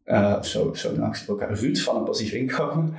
Uh, 0.04 0.42
zo, 0.42 0.74
zo 0.74 0.96
nou, 0.96 1.14
ook 1.26 1.42
Ruud 1.42 1.78
van 1.78 1.96
een 1.96 2.04
passief 2.04 2.32
inkomen. 2.32 2.94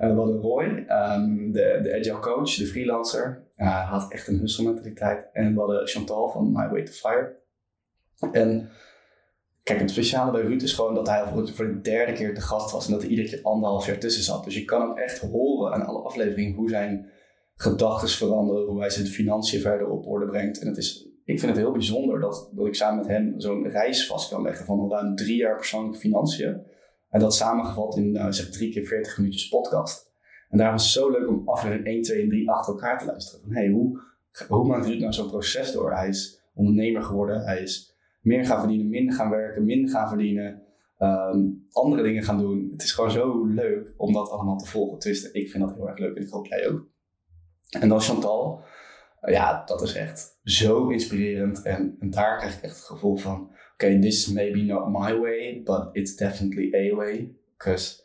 Uh, 0.00 0.08
we 0.08 0.14
hadden 0.14 0.40
Roy, 0.40 0.64
um, 0.88 1.52
de, 1.52 1.80
de 1.82 1.98
agile 1.98 2.18
coach, 2.18 2.54
de 2.54 2.66
freelancer. 2.66 3.42
Uh, 3.56 3.90
had 3.90 4.12
echt 4.12 4.28
een 4.28 4.38
hustle 4.38 4.64
mentaliteit. 4.64 5.26
En 5.32 5.52
we 5.54 5.58
hadden 5.58 5.86
Chantal 5.86 6.30
van 6.30 6.52
My 6.52 6.68
Way 6.68 6.82
to 6.82 6.92
Fire. 6.92 7.36
En 8.32 8.70
kijk, 9.62 9.80
het 9.80 9.90
speciale 9.90 10.30
bij 10.30 10.40
Ruud 10.40 10.62
is 10.62 10.72
gewoon 10.72 10.94
dat 10.94 11.08
hij 11.08 11.26
voor 11.26 11.66
de 11.66 11.80
derde 11.80 12.12
keer 12.12 12.34
de 12.34 12.40
gast 12.40 12.72
was. 12.72 12.86
En 12.86 12.92
dat 12.92 13.02
er 13.02 13.08
iedere 13.08 13.28
keer 13.28 13.42
anderhalf 13.42 13.86
jaar 13.86 13.98
tussen 13.98 14.22
zat. 14.22 14.44
Dus 14.44 14.54
je 14.54 14.64
kan 14.64 14.90
ook 14.90 14.98
echt 14.98 15.18
horen 15.18 15.72
aan 15.72 15.86
alle 15.86 16.02
afleveringen 16.02 16.54
hoe 16.54 16.68
zijn 16.68 17.10
gedachten 17.56 18.08
veranderen. 18.08 18.66
Hoe 18.66 18.80
hij 18.80 18.90
zijn 18.90 19.06
financiën 19.06 19.60
verder 19.60 19.88
op 19.88 20.06
orde 20.06 20.26
brengt. 20.26 20.60
En 20.60 20.66
het 20.66 20.76
is 20.76 21.11
ik 21.24 21.38
vind 21.38 21.52
het 21.52 21.60
heel 21.60 21.72
bijzonder 21.72 22.20
dat, 22.20 22.50
dat 22.52 22.66
ik 22.66 22.74
samen 22.74 22.96
met 22.96 23.06
hem 23.06 23.34
zo'n 23.36 23.68
reis 23.68 24.06
vast 24.06 24.30
kan 24.30 24.42
leggen 24.42 24.66
van 24.66 24.90
ruim 24.90 25.16
drie 25.16 25.36
jaar 25.36 25.56
persoonlijke 25.56 25.98
financiën. 25.98 26.62
En 27.10 27.20
dat 27.20 27.34
samengevat 27.34 27.96
in 27.96 28.14
uh, 28.14 28.26
zeg 28.30 28.50
drie 28.50 28.72
keer 28.72 28.86
40 28.86 29.18
minuutjes 29.18 29.48
podcast. 29.48 30.12
En 30.48 30.58
daar 30.58 30.70
was 30.70 30.82
het 30.82 30.92
zo 30.92 31.10
leuk 31.10 31.28
om 31.28 31.48
aflevering 31.48 31.86
1, 31.86 32.02
2 32.02 32.22
en 32.22 32.28
3 32.28 32.50
achter 32.50 32.72
elkaar 32.72 32.98
te 32.98 33.04
luisteren. 33.04 33.40
Van 33.40 33.52
hey, 33.52 33.68
hoe, 33.68 34.00
hoe 34.48 34.66
maakt 34.66 34.86
Ruud 34.86 35.00
nou 35.00 35.12
zo'n 35.12 35.28
proces 35.28 35.72
door? 35.72 35.94
Hij 35.94 36.08
is 36.08 36.42
ondernemer 36.54 37.02
geworden, 37.02 37.44
hij 37.44 37.62
is 37.62 37.96
meer 38.20 38.46
gaan 38.46 38.58
verdienen, 38.58 38.88
minder 38.88 39.14
gaan 39.14 39.30
werken, 39.30 39.64
minder 39.64 39.90
gaan 39.90 40.08
verdienen, 40.08 40.62
um, 40.98 41.66
andere 41.72 42.02
dingen 42.02 42.22
gaan 42.22 42.38
doen. 42.38 42.68
Het 42.72 42.82
is 42.82 42.92
gewoon 42.92 43.10
zo 43.10 43.46
leuk 43.46 43.94
om 43.96 44.12
dat 44.12 44.30
allemaal 44.30 44.58
te 44.58 44.66
volgen. 44.66 44.98
Tenminste, 44.98 45.32
ik 45.32 45.50
vind 45.50 45.64
dat 45.64 45.74
heel 45.74 45.88
erg 45.88 45.98
leuk 45.98 46.16
en 46.16 46.22
ik 46.22 46.30
hoop 46.30 46.46
jij 46.46 46.68
ook. 46.68 46.86
En 47.80 47.88
dan 47.88 48.00
Chantal 48.00 48.62
ja, 49.30 49.62
dat 49.66 49.82
is 49.82 49.94
echt 49.94 50.38
zo 50.44 50.88
inspirerend. 50.88 51.62
En, 51.62 51.96
en 52.00 52.10
daar 52.10 52.38
krijg 52.38 52.56
ik 52.56 52.62
echt 52.62 52.76
het 52.76 52.84
gevoel 52.84 53.16
van: 53.16 53.40
oké, 53.40 53.52
okay, 53.72 54.00
this 54.00 54.26
may 54.26 54.50
be 54.50 54.62
not 54.62 54.88
my 54.88 55.18
way, 55.18 55.60
but 55.64 55.88
it's 55.92 56.16
definitely 56.16 56.90
a 56.90 56.94
way. 56.94 57.34
Because 57.56 58.00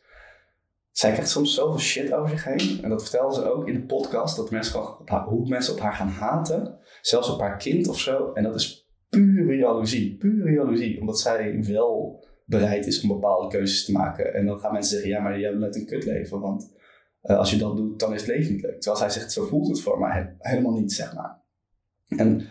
zij 0.92 1.12
krijgt 1.12 1.30
soms 1.30 1.54
zoveel 1.54 1.80
shit 1.80 2.14
over 2.14 2.30
zich 2.30 2.44
heen. 2.44 2.84
En 2.84 2.90
dat 2.90 3.02
vertelde 3.02 3.36
ze 3.36 3.52
ook 3.52 3.68
in 3.68 3.74
de 3.74 3.86
podcast: 3.86 4.36
dat 4.36 4.52
mensen 4.52 5.00
op 5.00 5.10
haar, 5.10 5.24
hoe 5.24 5.48
mensen 5.48 5.74
op 5.74 5.80
haar 5.80 5.94
gaan 5.94 6.10
haten. 6.10 6.80
Zelfs 7.02 7.30
op 7.30 7.40
haar 7.40 7.58
kind 7.58 7.88
of 7.88 8.00
zo. 8.00 8.34
En 8.34 8.44
dat 8.44 8.56
is 8.56 8.90
pure 9.10 9.56
jaloezie. 9.56 10.16
Pure 10.18 10.52
jaloezie. 10.52 11.00
Omdat 11.00 11.20
zij 11.20 11.64
wel 11.64 12.26
bereid 12.46 12.86
is 12.88 13.02
om 13.02 13.08
bepaalde 13.08 13.48
keuzes 13.48 13.86
te 13.86 13.92
maken. 13.92 14.34
En 14.34 14.46
dan 14.46 14.60
gaan 14.60 14.74
mensen 14.74 14.92
zeggen: 14.92 15.10
ja, 15.10 15.22
maar 15.22 15.40
je 15.40 15.46
hebt 15.46 15.60
net 15.60 15.76
een 15.76 15.86
kutleven. 15.86 16.40
Want 16.40 16.76
uh, 17.28 17.38
als 17.38 17.52
je 17.52 17.58
dat 17.58 17.78
doet, 17.78 18.00
dan 18.00 18.14
is 18.14 18.22
het 18.22 18.30
leven 18.30 18.54
niet 18.54 18.62
leuk. 18.62 18.82
Terwijl 18.82 19.02
zij 19.02 19.10
zegt, 19.10 19.32
zo 19.32 19.46
voelt 19.46 19.68
het 19.68 19.82
voor 19.82 20.00
mij 20.00 20.36
helemaal 20.38 20.74
niet, 20.74 20.94
zeg 20.94 21.16
maar. 21.16 21.42
En 22.08 22.48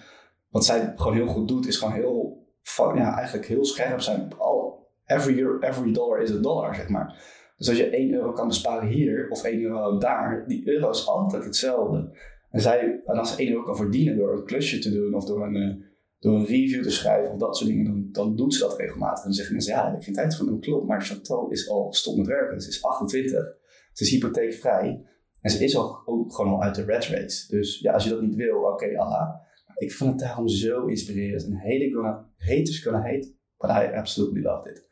wat 0.48 0.64
zij 0.64 0.92
gewoon 0.96 1.14
heel 1.14 1.26
goed 1.26 1.48
doet, 1.48 1.66
is 1.66 1.76
gewoon 1.76 1.94
heel, 1.94 2.46
ja, 2.76 3.16
eigenlijk 3.16 3.46
heel 3.46 3.64
scherp 3.64 4.00
zijn. 4.00 4.32
All, 4.38 4.72
every, 5.04 5.38
euro, 5.38 5.58
every 5.58 5.92
dollar 5.92 6.20
is 6.20 6.32
a 6.32 6.38
dollar, 6.38 6.74
zeg 6.74 6.88
maar. 6.88 7.34
Dus 7.56 7.68
als 7.68 7.78
je 7.78 7.90
1 7.90 8.12
euro 8.12 8.32
kan 8.32 8.48
besparen 8.48 8.88
hier 8.88 9.26
of 9.30 9.44
1 9.44 9.62
euro 9.62 9.98
daar, 9.98 10.44
die 10.46 10.68
euro 10.68 10.90
is 10.90 11.06
altijd 11.06 11.44
hetzelfde. 11.44 12.18
En, 12.50 12.60
zij, 12.60 13.00
en 13.04 13.18
als 13.18 13.34
ze 13.34 13.38
1 13.38 13.50
euro 13.50 13.62
kan 13.62 13.76
verdienen 13.76 14.16
door 14.16 14.32
een 14.32 14.44
klusje 14.44 14.78
te 14.78 14.92
doen 14.92 15.14
of 15.14 15.24
door 15.24 15.46
een, 15.46 15.54
uh, 15.54 15.74
door 16.18 16.34
een 16.34 16.46
review 16.46 16.82
te 16.82 16.90
schrijven 16.90 17.32
of 17.32 17.38
dat 17.38 17.56
soort 17.56 17.70
dingen, 17.70 17.84
dan, 17.84 18.08
dan 18.12 18.36
doet 18.36 18.54
ze 18.54 18.60
dat 18.60 18.78
regelmatig. 18.78 19.18
En 19.18 19.24
dan 19.24 19.32
zeggen 19.32 19.54
mensen, 19.54 19.74
ja, 19.74 19.94
ik 19.96 20.02
vind 20.02 20.16
tijd 20.16 20.36
voor 20.36 20.46
een 20.46 20.60
klopt, 20.60 20.86
maar 20.86 21.02
Chantal 21.02 21.50
is 21.50 21.68
al 21.68 21.86
gestopt 21.86 22.16
met 22.16 22.26
werken. 22.26 22.60
Ze 22.60 22.68
is 22.68 22.82
28. 22.82 23.64
Ze 23.96 24.04
is 24.04 24.10
hypotheekvrij. 24.10 25.06
En 25.40 25.50
ze 25.50 25.64
is 25.64 25.76
ook, 25.76 26.02
ook 26.04 26.34
gewoon 26.34 26.52
al 26.52 26.62
uit 26.62 26.74
de 26.74 26.84
red 26.84 27.06
race. 27.06 27.56
Dus 27.56 27.78
ja, 27.78 27.92
als 27.92 28.04
je 28.04 28.10
dat 28.10 28.20
niet 28.20 28.34
wil, 28.34 28.58
oké, 28.58 28.68
okay, 28.68 28.94
Allah. 28.94 29.34
Ik 29.76 29.92
vond 29.92 30.10
het 30.10 30.20
daarom 30.20 30.48
zo 30.48 30.86
inspirerend. 30.86 31.44
En 31.44 31.56
hate 31.56 31.90
gonna, 31.92 32.30
haters 32.36 32.82
gonna 32.82 33.00
hate, 33.00 33.32
but 33.58 33.70
I 33.70 33.96
absolutely 33.96 34.42
loved 34.42 34.72
it. 34.72 34.88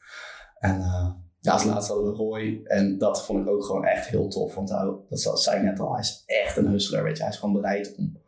En 0.58 0.76
uh, 0.76 1.10
ja, 1.40 1.52
als 1.52 1.64
laatste 1.64 1.92
hadden 1.92 2.12
we 2.12 2.18
Roy. 2.18 2.60
En 2.64 2.98
dat 2.98 3.24
vond 3.24 3.40
ik 3.40 3.48
ook 3.48 3.64
gewoon 3.64 3.84
echt 3.84 4.06
heel 4.06 4.28
tof. 4.28 4.54
Want 4.54 4.70
hij, 4.70 4.94
dat 5.08 5.40
zei 5.42 5.56
ik 5.56 5.64
net 5.64 5.80
al, 5.80 5.92
hij 5.92 6.00
is 6.00 6.22
echt 6.26 6.56
een 6.56 6.66
hustler, 6.66 7.02
weet 7.02 7.16
je. 7.16 7.22
Hij 7.22 7.32
is 7.32 7.38
gewoon 7.38 7.54
bereid 7.54 7.94
om 7.98 8.22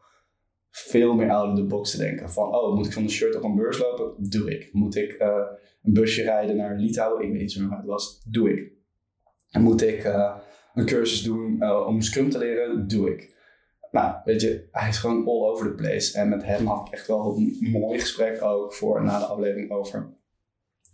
veel 0.70 1.14
meer 1.14 1.30
out 1.30 1.50
of 1.50 1.56
the 1.56 1.64
box 1.64 1.90
te 1.90 1.98
denken. 1.98 2.30
Van, 2.30 2.54
oh, 2.54 2.74
moet 2.74 2.86
ik 2.86 2.92
van 2.92 3.02
de 3.02 3.08
shirt 3.08 3.36
op 3.36 3.44
een 3.44 3.54
beurs 3.54 3.78
lopen? 3.78 4.30
Doe 4.30 4.50
ik. 4.50 4.72
Moet 4.72 4.96
ik 4.96 5.22
uh, 5.22 5.36
een 5.82 5.92
busje 5.92 6.22
rijden 6.22 6.56
naar 6.56 6.76
Litouwen? 6.76 7.24
Ik 7.24 7.32
weet 7.32 7.40
niet 7.40 7.58
meer 7.58 7.68
waar 7.68 7.78
het 7.78 7.86
was. 7.86 8.22
Doe 8.28 8.52
ik. 8.52 8.72
En 9.50 9.62
moet 9.62 9.82
ik... 9.82 10.04
Uh, 10.04 10.36
een 10.76 10.86
cursus 10.86 11.22
doen 11.22 11.56
uh, 11.60 11.86
om 11.86 12.00
Scrum 12.00 12.30
te 12.30 12.38
leren, 12.38 12.88
doe 12.88 13.10
ik. 13.10 13.34
Nou, 13.90 14.16
weet 14.24 14.40
je, 14.40 14.68
hij 14.72 14.88
is 14.88 14.98
gewoon 14.98 15.26
all 15.26 15.48
over 15.48 15.66
the 15.66 15.74
place. 15.74 16.18
En 16.18 16.28
met 16.28 16.44
hem 16.44 16.66
had 16.66 16.86
ik 16.86 16.92
echt 16.92 17.06
wel 17.06 17.36
een 17.36 17.70
mooi 17.70 17.98
gesprek 17.98 18.42
ook 18.42 18.74
voor 18.74 19.04
na 19.04 19.18
de 19.18 19.24
aflevering 19.24 19.70
over 19.70 20.14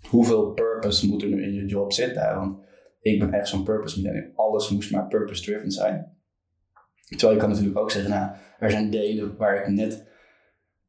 hoeveel 0.09 0.53
purpose 0.53 1.09
moet 1.09 1.23
er 1.23 1.29
nu 1.29 1.43
in 1.43 1.55
je 1.55 1.65
job 1.65 1.93
zitten. 1.93 2.35
Want 2.35 2.59
ik 3.01 3.19
ben 3.19 3.33
echt 3.33 3.49
zo'n 3.49 3.65
purpose 3.65 4.01
millennial. 4.01 4.33
Alles 4.35 4.71
moest 4.71 4.91
maar 4.91 5.09
purpose 5.09 5.43
driven 5.43 5.71
zijn. 5.71 6.17
Terwijl 7.09 7.33
je 7.33 7.39
kan 7.39 7.49
natuurlijk 7.49 7.79
ook 7.79 7.91
zeggen, 7.91 8.11
nou, 8.11 8.31
er 8.59 8.71
zijn 8.71 8.91
delen 8.91 9.37
waar 9.37 9.61
ik 9.61 9.69
net 9.69 10.07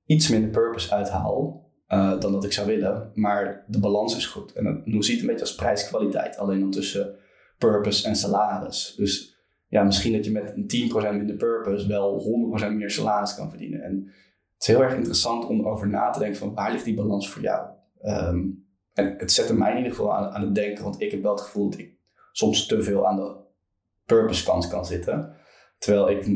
iets 0.06 0.30
minder 0.30 0.50
purpose 0.50 0.94
uithaal 0.94 1.72
uh, 1.90 2.20
dan 2.20 2.32
dat 2.32 2.44
ik 2.44 2.54
zou 2.54 2.68
willen. 2.68 3.12
Maar 3.14 3.66
de 3.68 3.80
balans 3.80 4.16
is 4.16 4.26
goed. 4.26 4.54
En 4.54 4.82
nu 4.86 5.04
ziet 5.04 5.20
een 5.20 5.26
beetje 5.26 5.42
als 5.42 5.56
prijs-kwaliteit. 5.56 6.38
Alleen 6.38 6.60
dan 6.60 6.72
tussen 6.72 7.16
purpose 7.68 8.08
en 8.08 8.16
salaris. 8.16 8.94
Dus 8.98 9.38
ja, 9.68 9.84
misschien 9.84 10.14
dat 10.14 10.26
je 10.26 10.32
met 10.32 10.54
een 10.56 10.92
10% 11.14 11.18
minder 11.18 11.36
purpose 11.36 11.88
wel 11.88 12.24
100% 12.62 12.72
meer 12.72 12.92
salaris 12.92 13.36
kan 13.36 13.50
verdienen. 13.50 13.82
En 13.82 14.06
het 14.54 14.62
is 14.62 14.68
heel 14.68 14.84
erg 14.84 14.96
interessant 14.96 15.46
om 15.46 15.68
over 15.68 15.88
na 15.88 16.10
te 16.10 16.20
denken 16.20 16.38
van 16.38 16.54
waar 16.54 16.72
ligt 16.72 16.86
die 16.86 16.96
balans 16.96 17.30
voor 17.30 17.42
jou? 17.42 17.68
Um, 18.02 18.66
en 18.94 19.16
het 19.18 19.32
zette 19.32 19.56
mij 19.56 19.72
in 19.72 19.78
ieder 19.78 19.92
geval 19.92 20.16
aan, 20.16 20.30
aan 20.30 20.42
het 20.42 20.56
denken, 20.56 20.84
want 20.84 21.02
ik 21.02 21.12
heb 21.12 21.22
wel 21.22 21.32
het 21.32 21.42
gevoel 21.42 21.70
dat 21.70 21.80
ik 21.80 21.98
soms 22.32 22.66
te 22.66 22.84
veel 22.84 23.08
aan 23.08 23.16
de 23.16 23.36
purpose 24.06 24.46
kant 24.46 24.68
kan 24.68 24.86
zitten. 24.86 25.36
Terwijl 25.78 26.10
ik 26.10 26.28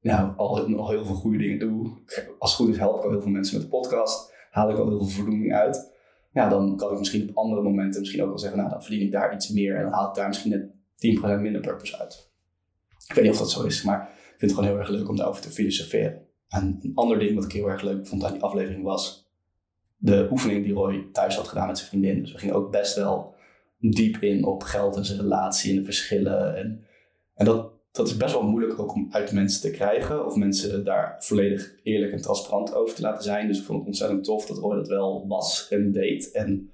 ja, 0.00 0.34
al 0.36 0.88
heel 0.88 1.04
veel 1.04 1.14
goede 1.14 1.38
dingen 1.38 1.58
doe. 1.58 1.98
Als 2.38 2.50
het 2.50 2.60
goed 2.60 2.74
is 2.74 2.78
help 2.78 2.96
ik 2.96 3.04
al 3.04 3.10
heel 3.10 3.22
veel 3.22 3.30
mensen 3.30 3.54
met 3.54 3.70
de 3.70 3.76
podcast. 3.76 4.34
Haal 4.50 4.70
ik 4.70 4.78
al 4.78 4.88
heel 4.88 4.98
veel 4.98 5.08
voldoening 5.08 5.54
uit 5.54 5.89
ja, 6.32 6.48
dan 6.48 6.76
kan 6.76 6.92
ik 6.92 6.98
misschien 6.98 7.28
op 7.28 7.36
andere 7.36 7.62
momenten 7.62 8.00
misschien 8.00 8.22
ook 8.22 8.28
wel 8.28 8.38
zeggen, 8.38 8.58
nou 8.58 8.70
dan 8.70 8.82
verdien 8.82 9.06
ik 9.06 9.12
daar 9.12 9.34
iets 9.34 9.48
meer 9.48 9.76
en 9.76 9.82
dan 9.82 9.92
haal 9.92 10.08
ik 10.08 10.14
daar 10.14 10.28
misschien 10.28 10.50
net 10.50 11.38
10% 11.38 11.40
minder 11.40 11.60
purpose 11.60 11.98
uit. 11.98 12.30
Ik 13.08 13.14
weet 13.14 13.24
niet 13.24 13.32
of 13.32 13.38
dat 13.38 13.50
zo 13.50 13.64
is, 13.64 13.82
maar 13.82 14.00
ik 14.02 14.38
vind 14.38 14.40
het 14.40 14.52
gewoon 14.52 14.68
heel 14.68 14.78
erg 14.78 14.88
leuk 14.88 15.08
om 15.08 15.16
daarover 15.16 15.42
te 15.42 15.50
filosoferen. 15.50 16.26
En 16.48 16.78
een 16.82 16.92
ander 16.94 17.18
ding 17.18 17.34
wat 17.34 17.44
ik 17.44 17.52
heel 17.52 17.70
erg 17.70 17.82
leuk 17.82 18.06
vond 18.06 18.24
aan 18.24 18.32
die 18.32 18.42
aflevering 18.42 18.84
was 18.84 19.30
de 20.02 20.28
oefening 20.30 20.64
die 20.64 20.74
Roy 20.74 21.08
thuis 21.12 21.36
had 21.36 21.48
gedaan 21.48 21.66
met 21.66 21.78
zijn 21.78 21.88
vriendin. 21.88 22.20
Dus 22.20 22.32
we 22.32 22.38
gingen 22.38 22.54
ook 22.54 22.70
best 22.70 22.96
wel 22.96 23.34
diep 23.78 24.16
in 24.16 24.44
op 24.44 24.62
geld 24.62 24.96
en 24.96 25.04
zijn 25.04 25.20
relatie 25.20 25.70
en 25.70 25.76
de 25.76 25.84
verschillen. 25.84 26.56
En, 26.56 26.84
en 27.34 27.44
dat, 27.44 27.72
dat 27.92 28.06
is 28.06 28.16
best 28.16 28.32
wel 28.32 28.42
moeilijk 28.42 28.78
ook 28.78 28.94
om 28.94 29.08
uit 29.10 29.32
mensen 29.32 29.60
te 29.60 29.70
krijgen. 29.76 30.26
Of 30.26 30.36
mensen 30.36 30.84
daar 30.84 31.16
volledig 31.18 31.74
eerlijk 31.82 32.12
en 32.12 32.22
transparant 32.22 32.74
over 32.74 32.94
te 32.94 33.02
laten 33.02 33.24
zijn. 33.24 33.46
Dus 33.46 33.58
ik 33.58 33.64
vond 33.64 33.78
het 33.78 33.86
ontzettend 33.86 34.24
tof 34.24 34.46
dat 34.46 34.58
Roy 34.58 34.76
dat 34.76 34.88
wel 34.88 35.26
was 35.28 35.68
en 35.68 35.92
deed. 35.92 36.30
En 36.30 36.72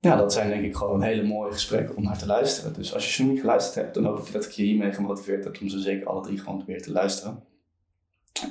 ja, 0.00 0.16
dat 0.16 0.32
zijn 0.32 0.48
denk 0.48 0.64
ik 0.64 0.76
gewoon 0.76 1.02
hele 1.02 1.22
mooie 1.22 1.52
gesprekken 1.52 1.96
om 1.96 2.02
naar 2.02 2.18
te 2.18 2.26
luisteren. 2.26 2.72
Dus 2.72 2.94
als 2.94 3.06
je 3.06 3.12
ze 3.12 3.24
niet 3.24 3.40
geluisterd 3.40 3.74
hebt, 3.74 3.94
dan 3.94 4.04
hoop 4.04 4.18
ik 4.18 4.32
dat 4.32 4.44
ik 4.44 4.50
je 4.50 4.62
hiermee 4.62 4.92
gemotiveerd 4.92 5.44
heb 5.44 5.60
om 5.60 5.68
ze 5.68 5.80
zeker 5.80 6.06
alle 6.06 6.22
drie 6.22 6.38
gewoon 6.38 6.64
weer 6.66 6.82
te 6.82 6.92
luisteren. 6.92 7.44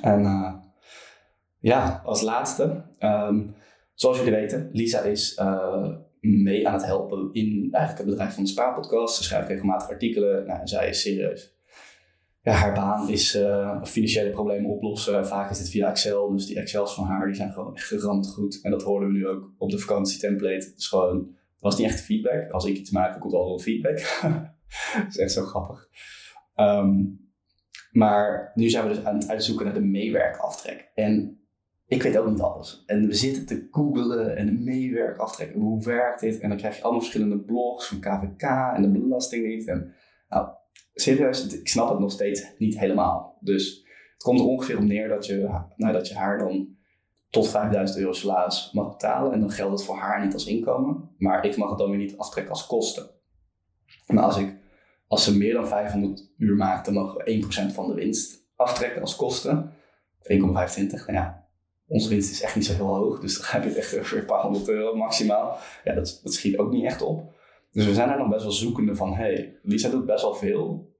En 0.02 0.20
uh, 0.20 0.54
ja, 1.58 2.02
als 2.04 2.22
laatste, 2.22 2.84
um, 2.98 3.54
zoals 3.94 4.18
jullie 4.18 4.32
weten, 4.32 4.70
Lisa 4.72 5.00
is 5.00 5.38
uh, 5.38 5.94
mee 6.20 6.68
aan 6.68 6.74
het 6.74 6.84
helpen 6.84 7.28
in 7.32 7.68
eigenlijk 7.70 7.98
het 7.98 8.06
bedrijf 8.06 8.34
van 8.34 8.42
de 8.42 8.50
Spaarpodcast. 8.50 9.16
Ze 9.16 9.22
schrijft 9.22 9.48
regelmatig 9.48 9.88
artikelen. 9.88 10.46
Nou, 10.46 10.66
zij 10.66 10.88
is 10.88 11.00
serieus 11.00 11.57
haar 12.52 12.74
baan 12.74 13.08
is 13.08 13.36
uh, 13.36 13.84
financiële 13.84 14.30
problemen 14.30 14.70
oplossen. 14.70 15.26
Vaak 15.26 15.50
is 15.50 15.58
het 15.58 15.70
via 15.70 15.90
Excel. 15.90 16.30
Dus 16.30 16.46
die 16.46 16.58
Excels 16.58 16.94
van 16.94 17.04
haar 17.04 17.26
die 17.26 17.34
zijn 17.34 17.52
gewoon 17.52 17.74
echt 17.74 17.86
geramd 17.86 18.28
goed. 18.28 18.60
En 18.62 18.70
dat 18.70 18.82
hoorden 18.82 19.08
we 19.08 19.14
nu 19.14 19.26
ook 19.26 19.52
op 19.58 19.70
de 19.70 19.78
vakantietemplate. 19.78 20.72
Dus 20.74 20.88
gewoon, 20.88 21.16
het 21.52 21.60
was 21.60 21.78
niet 21.78 21.86
echt 21.86 22.00
feedback. 22.00 22.50
Als 22.50 22.64
ik 22.64 22.76
iets 22.76 22.90
maak, 22.90 23.20
komt 23.20 23.34
al 23.34 23.46
wel 23.46 23.58
feedback. 23.58 23.98
dat 24.94 25.06
is 25.08 25.16
echt 25.16 25.32
zo 25.32 25.44
grappig. 25.44 25.88
Um, 26.56 27.26
maar 27.90 28.52
nu 28.54 28.68
zijn 28.68 28.88
we 28.88 28.94
dus 28.94 29.04
aan 29.04 29.14
het 29.14 29.28
uitzoeken 29.28 29.64
naar 29.64 29.74
de 29.74 29.80
meewerkaftrek. 29.80 30.90
En 30.94 31.40
ik 31.86 32.02
weet 32.02 32.18
ook 32.18 32.28
niet 32.28 32.40
alles. 32.40 32.82
En 32.86 33.06
we 33.06 33.14
zitten 33.14 33.46
te 33.46 33.68
googlen 33.70 34.36
en 34.36 34.46
de 34.46 34.52
meewerkaftrek. 34.52 35.54
Hoe 35.54 35.84
werkt 35.84 36.20
dit? 36.20 36.40
En 36.40 36.48
dan 36.48 36.58
krijg 36.58 36.76
je 36.76 36.82
allemaal 36.82 37.00
verschillende 37.00 37.38
blogs 37.38 37.88
van 37.88 38.00
KVK 38.00 38.42
en 38.74 38.82
de 38.82 38.88
Belastingdienst. 38.88 39.68
En 39.68 39.94
nou, 40.28 40.48
serieus, 41.00 41.46
ik 41.46 41.68
snap 41.68 41.88
het 41.88 41.98
nog 41.98 42.12
steeds 42.12 42.44
niet 42.58 42.78
helemaal. 42.78 43.38
Dus 43.40 43.86
het 44.12 44.22
komt 44.22 44.40
er 44.40 44.46
ongeveer 44.46 44.76
op 44.76 44.82
neer 44.82 45.08
dat 45.08 45.26
je, 45.26 45.64
nou, 45.76 45.92
dat 45.92 46.08
je 46.08 46.14
haar 46.14 46.38
dan 46.38 46.76
tot 47.30 47.48
5000 47.48 47.98
euro 47.98 48.12
salaris 48.12 48.70
mag 48.72 48.88
betalen. 48.88 49.32
En 49.32 49.40
dan 49.40 49.50
geldt 49.50 49.72
het 49.72 49.84
voor 49.84 49.96
haar 49.96 50.24
niet 50.24 50.34
als 50.34 50.46
inkomen. 50.46 51.10
Maar 51.18 51.44
ik 51.44 51.56
mag 51.56 51.68
het 51.68 51.78
dan 51.78 51.90
weer 51.90 51.98
niet 51.98 52.16
aftrekken 52.16 52.52
als 52.52 52.66
kosten. 52.66 53.10
Maar 54.06 54.24
als, 54.24 54.36
ik, 54.36 54.56
als 55.06 55.24
ze 55.24 55.36
meer 55.36 55.54
dan 55.54 55.68
500 55.68 56.32
uur 56.38 56.56
maakt, 56.56 56.84
dan 56.84 56.94
mag 56.94 57.14
we 57.14 57.44
1% 57.70 57.74
van 57.74 57.88
de 57.88 57.94
winst 57.94 58.46
aftrekken 58.56 59.00
als 59.00 59.16
kosten. 59.16 59.72
1,25. 60.22 60.38
Nou 60.38 61.12
ja, 61.12 61.48
onze 61.86 62.08
winst 62.08 62.30
is 62.30 62.42
echt 62.42 62.54
niet 62.54 62.66
zo 62.66 62.74
heel 62.74 62.94
hoog. 62.94 63.20
Dus 63.20 63.36
dan 63.36 63.46
heb 63.50 63.64
je 63.64 63.78
echt 63.78 63.98
over 63.98 64.18
een 64.18 64.24
paar 64.24 64.42
honderd 64.42 64.68
euro 64.68 64.96
maximaal. 64.96 65.58
Ja, 65.84 65.94
dat 65.94 66.20
schiet 66.24 66.58
ook 66.58 66.70
niet 66.70 66.84
echt 66.84 67.02
op. 67.02 67.36
Dus 67.70 67.86
we 67.86 67.94
zijn 67.94 68.08
daar 68.08 68.18
nog 68.18 68.28
best 68.28 68.42
wel 68.42 68.52
zoekende 68.52 68.96
van, 68.96 69.14
hey, 69.14 69.58
Lisa 69.62 69.88
doet 69.88 70.06
best 70.06 70.22
wel 70.22 70.34
veel. 70.34 70.92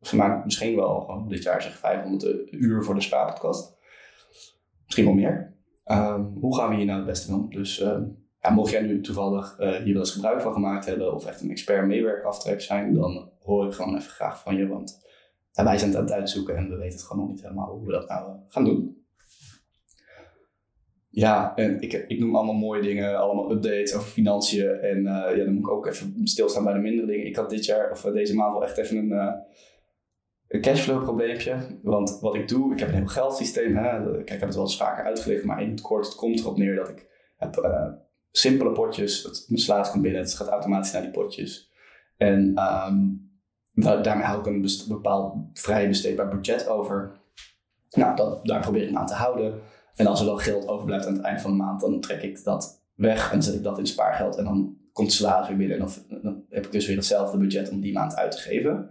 Ze 0.00 0.16
maakt 0.16 0.44
misschien 0.44 0.76
wel 0.76 1.00
gewoon 1.00 1.28
dit 1.28 1.42
jaar 1.42 1.62
zeg 1.62 1.78
500 1.78 2.52
uur 2.52 2.84
voor 2.84 2.94
de 2.94 3.00
Spaarpodcast. 3.00 3.76
Misschien 4.84 5.04
wel 5.04 5.14
meer. 5.14 5.54
Ehm, 5.84 6.20
hoe 6.20 6.56
gaan 6.56 6.70
we 6.70 6.76
hier 6.76 6.84
nou 6.84 6.98
het 6.98 7.06
beste 7.06 7.34
om? 7.34 7.50
Dus 7.50 7.80
ehm, 7.80 8.04
ja, 8.40 8.50
mocht 8.50 8.70
jij 8.70 8.82
nu 8.82 9.00
toevallig 9.00 9.58
uh, 9.60 9.70
hier 9.70 9.92
wel 9.92 10.02
eens 10.02 10.10
gebruik 10.10 10.40
van 10.40 10.52
gemaakt 10.52 10.86
hebben 10.86 11.14
of 11.14 11.26
echt 11.26 11.40
een 11.40 11.50
expert 11.50 11.86
meewerkaftrek 11.86 12.60
zijn, 12.60 12.94
dan 12.94 13.30
hoor 13.42 13.66
ik 13.66 13.72
gewoon 13.72 13.96
even 13.96 14.10
graag 14.10 14.40
van 14.40 14.56
je. 14.56 14.66
Want 14.66 15.04
wij 15.52 15.78
zijn 15.78 15.90
het 15.90 15.98
aan 15.98 16.04
het 16.04 16.14
uitzoeken 16.14 16.56
en 16.56 16.68
we 16.68 16.76
weten 16.76 16.98
het 16.98 17.06
gewoon 17.06 17.22
nog 17.22 17.34
niet 17.34 17.42
helemaal 17.42 17.70
hoe 17.70 17.86
we 17.86 17.92
dat 17.92 18.08
nou 18.08 18.28
eh, 18.28 18.34
gaan 18.48 18.64
doen. 18.64 19.05
Ja, 21.16 21.54
en 21.54 21.80
ik, 21.80 21.92
ik 21.92 22.18
noem 22.18 22.36
allemaal 22.36 22.54
mooie 22.54 22.82
dingen, 22.82 23.18
allemaal 23.18 23.50
updates 23.50 23.94
over 23.94 24.08
financiën. 24.08 24.68
En 24.68 24.98
uh, 24.98 25.36
ja, 25.36 25.44
dan 25.44 25.52
moet 25.52 25.62
ik 25.62 25.70
ook 25.70 25.86
even 25.86 26.20
stilstaan 26.24 26.64
bij 26.64 26.72
de 26.72 26.78
mindere 26.78 27.06
dingen. 27.06 27.26
Ik 27.26 27.36
had 27.36 27.50
dit 27.50 27.64
jaar, 27.64 27.90
of 27.90 28.00
deze 28.00 28.34
maand 28.34 28.52
wel 28.52 28.64
echt 28.64 28.76
even 28.76 28.96
een, 28.96 29.10
een 30.48 30.60
cashflow 30.60 31.02
probleempje. 31.02 31.56
Want 31.82 32.18
wat 32.20 32.34
ik 32.34 32.48
doe, 32.48 32.72
ik 32.72 32.78
heb 32.78 32.88
een 32.88 32.94
heel 32.94 33.06
geldsysteem. 33.06 33.76
Hè? 33.76 34.02
Kijk, 34.04 34.20
ik 34.20 34.28
heb 34.28 34.40
het 34.40 34.54
wel 34.54 34.64
eens 34.64 34.76
vaker 34.76 35.04
uitgelegd, 35.04 35.44
maar 35.44 35.62
in 35.62 35.70
het 35.70 35.80
kort, 35.80 36.06
het 36.06 36.14
komt 36.14 36.40
erop 36.40 36.56
neer 36.56 36.74
dat 36.74 36.88
ik 36.88 37.06
heb 37.36 37.64
simpele 38.30 38.72
potjes. 38.72 39.22
Het, 39.22 39.44
mijn 39.48 39.60
salaris 39.60 39.90
komt 39.90 40.02
binnen, 40.02 40.20
het 40.20 40.34
gaat 40.34 40.48
automatisch 40.48 40.92
naar 40.92 41.02
die 41.02 41.10
potjes. 41.10 41.72
En 42.16 42.48
um, 42.48 43.30
daarmee 43.74 44.24
hou 44.24 44.40
ik 44.40 44.46
een 44.46 44.68
bepaald 44.88 45.34
vrij 45.52 45.88
besteedbaar 45.88 46.28
budget 46.28 46.68
over. 46.68 47.12
Nou, 47.90 48.16
dat, 48.16 48.46
daar 48.46 48.60
probeer 48.60 48.82
ik 48.82 48.90
me 48.90 48.98
aan 48.98 49.06
te 49.06 49.14
houden. 49.14 49.60
En 49.96 50.06
als 50.06 50.20
er 50.20 50.26
dan 50.26 50.38
geld 50.38 50.68
overblijft 50.68 51.06
aan 51.06 51.14
het 51.14 51.22
eind 51.22 51.40
van 51.40 51.50
de 51.50 51.56
maand, 51.56 51.80
dan 51.80 52.00
trek 52.00 52.22
ik 52.22 52.44
dat 52.44 52.82
weg 52.94 53.32
en 53.32 53.42
zet 53.42 53.54
ik 53.54 53.62
dat 53.62 53.78
in 53.78 53.86
spaargeld. 53.86 54.36
En 54.36 54.44
dan 54.44 54.76
komt 54.92 55.08
het 55.08 55.16
salaris 55.16 55.48
weer 55.48 55.56
binnen 55.56 55.78
en 55.78 56.20
dan, 56.22 56.44
heb 56.48 56.64
ik 56.64 56.72
dus 56.72 56.86
weer 56.86 56.96
hetzelfde 56.96 57.38
budget 57.38 57.70
om 57.70 57.80
die 57.80 57.92
maand 57.92 58.16
uit 58.16 58.32
te 58.32 58.38
geven. 58.38 58.90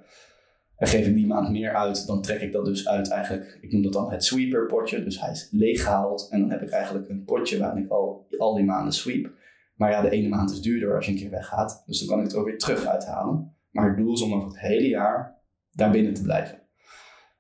En 0.75 0.87
geef 0.87 1.07
ik 1.07 1.15
die 1.15 1.27
maand 1.27 1.49
meer 1.49 1.75
uit, 1.75 2.07
dan 2.07 2.21
trek 2.21 2.41
ik 2.41 2.51
dat 2.51 2.65
dus 2.65 2.87
uit 2.87 3.09
eigenlijk, 3.09 3.57
ik 3.61 3.71
noem 3.71 3.81
dat 3.81 3.93
dan 3.93 4.11
het 4.11 4.23
sweeper 4.23 4.65
potje. 4.65 5.03
Dus 5.03 5.21
hij 5.21 5.31
is 5.31 5.47
leeggehaald 5.51 6.27
en 6.31 6.39
dan 6.39 6.49
heb 6.49 6.61
ik 6.61 6.69
eigenlijk 6.69 7.09
een 7.09 7.23
potje 7.23 7.57
waarin 7.57 7.83
ik 7.83 7.89
al, 7.89 8.27
al 8.37 8.55
die 8.55 8.65
maanden 8.65 8.93
sweep. 8.93 9.31
Maar 9.75 9.91
ja, 9.91 10.01
de 10.01 10.09
ene 10.09 10.27
maand 10.27 10.51
is 10.51 10.61
duurder 10.61 10.95
als 10.95 11.05
je 11.05 11.11
een 11.11 11.17
keer 11.17 11.29
weggaat. 11.29 11.83
Dus 11.85 11.99
dan 11.99 12.07
kan 12.07 12.19
ik 12.19 12.23
het 12.23 12.35
ook 12.35 12.45
weer 12.45 12.57
terug 12.57 12.85
uithalen. 12.85 13.55
Maar 13.71 13.87
het 13.87 13.97
doel 13.97 14.13
is 14.13 14.21
om 14.21 14.33
over 14.33 14.47
het 14.47 14.59
hele 14.59 14.87
jaar 14.87 15.41
daar 15.71 15.91
binnen 15.91 16.13
te 16.13 16.21
blijven. 16.21 16.59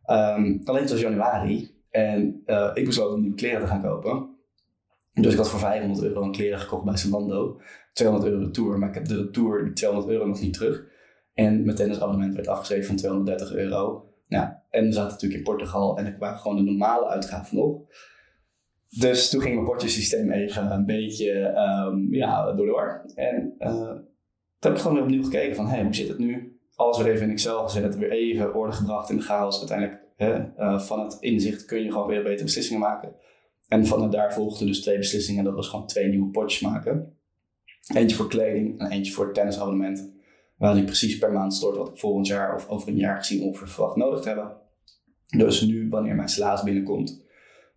Um, 0.07 0.61
alleen 0.63 0.87
was 0.87 1.01
januari 1.01 1.74
en 1.95 2.43
uh, 2.45 2.71
ik 2.73 2.85
besloot 2.85 3.13
om 3.13 3.21
nieuwe 3.21 3.35
kleren 3.35 3.61
te 3.61 3.67
gaan 3.67 3.81
kopen. 3.81 4.29
Dus 5.13 5.31
ik 5.31 5.37
had 5.37 5.49
voor 5.49 5.59
500 5.59 6.03
euro 6.07 6.23
een 6.23 6.31
kleren 6.31 6.59
gekocht 6.59 6.85
bij 6.85 6.97
Zalando. 6.97 7.61
200 7.93 8.31
euro 8.31 8.43
de 8.43 8.51
tour, 8.51 8.79
maar 8.79 8.89
ik 8.89 8.95
heb 8.95 9.05
de 9.05 9.29
tour, 9.29 9.63
die 9.63 9.73
200 9.73 10.11
euro 10.11 10.27
nog 10.27 10.41
niet 10.41 10.53
terug. 10.53 10.83
En 11.33 11.65
mijn 11.65 11.77
tennisabonnement 11.77 12.35
werd 12.35 12.47
afgeschreven 12.47 12.85
van 12.85 12.95
230 12.95 13.53
euro. 13.53 14.09
Ja, 14.27 14.63
en 14.69 14.85
we 14.85 14.91
zaten 14.91 15.11
natuurlijk 15.11 15.39
in 15.39 15.43
Portugal 15.43 15.97
en 15.97 16.05
ik 16.05 16.17
waren 16.17 16.39
gewoon 16.39 16.57
de 16.57 16.63
normale 16.63 17.07
uitgaven 17.07 17.57
nog. 17.57 17.81
Dus 18.89 19.29
toen 19.29 19.41
ging 19.41 19.55
mijn 19.55 19.67
potjesysteem 19.67 20.31
even 20.31 20.71
een 20.71 20.85
beetje 20.85 21.31
um, 21.87 22.13
ja, 22.13 22.53
door 22.53 22.65
de 22.65 22.71
war. 22.71 23.05
En 23.15 23.55
uh, 23.59 23.69
toen 23.69 24.71
heb 24.71 24.73
ik 24.73 24.79
gewoon 24.79 24.93
weer 24.93 25.03
opnieuw 25.03 25.23
gekeken 25.23 25.55
van, 25.55 25.65
hé, 25.65 25.75
hey, 25.75 25.83
hoe 25.83 25.95
zit 25.95 26.07
het 26.07 26.17
nu? 26.17 26.59
Alles 26.75 26.97
weer 26.97 27.13
even 27.13 27.25
in 27.25 27.31
Excel 27.31 27.63
gezet, 27.63 27.97
weer 27.97 28.11
even 28.11 28.55
orde 28.55 28.73
gebracht 28.73 29.09
in 29.09 29.17
de 29.17 29.23
chaos. 29.23 29.59
Uiteindelijk, 29.59 30.04
uh, 30.17 30.79
van 30.79 31.03
het 31.03 31.17
inzicht 31.19 31.65
kun 31.65 31.83
je 31.83 31.91
gewoon 31.91 32.07
weer 32.07 32.23
betere 32.23 32.43
beslissingen 32.43 32.81
maken. 32.81 33.15
En 33.67 33.85
vanuit 33.85 34.11
daar 34.11 34.33
volgden 34.33 34.67
dus 34.67 34.81
twee 34.81 34.97
beslissingen. 34.97 35.43
Dat 35.43 35.53
was 35.53 35.67
gewoon 35.67 35.87
twee 35.87 36.07
nieuwe 36.07 36.29
potjes 36.29 36.61
maken. 36.61 37.17
Eentje 37.93 38.15
voor 38.15 38.29
kleding 38.29 38.79
en 38.79 38.91
eentje 38.91 39.13
voor 39.13 39.33
tennisabonnement. 39.33 40.13
Waarin 40.57 40.79
ik 40.79 40.85
precies 40.85 41.17
per 41.17 41.31
maand 41.31 41.53
stort 41.53 41.77
wat 41.77 41.87
ik 41.87 41.97
volgend 41.97 42.27
jaar 42.27 42.55
of 42.55 42.67
over 42.69 42.87
een 42.87 42.97
jaar 42.97 43.17
gezien 43.17 43.43
ongeveer 43.43 43.67
verwacht 43.67 43.95
nodig 43.95 44.19
te 44.19 44.27
hebben. 44.27 44.57
Dus 45.37 45.61
nu, 45.61 45.89
wanneer 45.89 46.15
mijn 46.15 46.29
salaris 46.29 46.63
binnenkomt, 46.63 47.23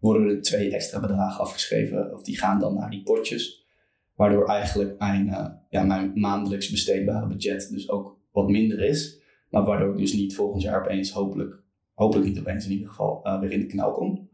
worden 0.00 0.28
er 0.28 0.42
twee 0.42 0.72
extra 0.72 1.00
bedragen 1.00 1.40
afgeschreven. 1.40 2.14
Of 2.14 2.22
die 2.22 2.38
gaan 2.38 2.58
dan 2.58 2.74
naar 2.74 2.90
die 2.90 3.02
potjes. 3.02 3.66
Waardoor 4.14 4.46
eigenlijk 4.46 4.98
mijn, 4.98 5.26
uh, 5.26 5.46
ja, 5.68 5.82
mijn 5.82 6.12
maandelijks 6.14 6.70
besteedbare 6.70 7.26
budget 7.26 7.70
dus 7.70 7.90
ook 7.90 8.18
wat 8.32 8.48
minder 8.48 8.80
is. 8.80 9.20
Maar 9.50 9.64
waardoor 9.64 9.92
ik 9.92 9.98
dus 9.98 10.12
niet 10.12 10.34
volgend 10.34 10.62
jaar 10.62 10.80
opeens, 10.80 11.10
hopelijk, 11.10 11.62
hopelijk 11.98 12.26
niet 12.26 12.38
opeens 12.38 12.64
in 12.64 12.72
ieder 12.72 12.88
geval, 12.88 13.20
uh, 13.24 13.40
weer 13.40 13.52
in 13.52 13.60
de 13.60 13.66
knel 13.66 13.92
kom. 13.92 14.30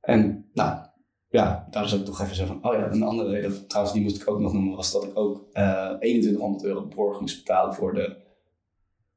En 0.00 0.50
nou, 0.52 0.86
ja, 1.28 1.66
daar 1.70 1.84
is 1.84 1.94
ook 1.94 2.04
toch 2.04 2.20
even 2.20 2.36
zo 2.36 2.46
van, 2.46 2.64
oh 2.64 2.74
ja, 2.74 2.90
een 2.90 3.02
andere 3.02 3.30
reden, 3.30 3.66
trouwens 3.66 3.94
die 3.94 4.02
moest 4.04 4.22
ik 4.22 4.30
ook 4.30 4.40
nog 4.40 4.52
noemen, 4.52 4.76
was 4.76 4.92
dat 4.92 5.04
ik 5.04 5.18
ook 5.18 5.46
uh, 5.52 5.90
eh, 5.90 5.98
2100 5.98 6.64
euro 6.64 6.86
borg 6.86 7.20
moest 7.20 7.36
betalen 7.36 7.74
voor 7.74 7.94
de 7.94 8.16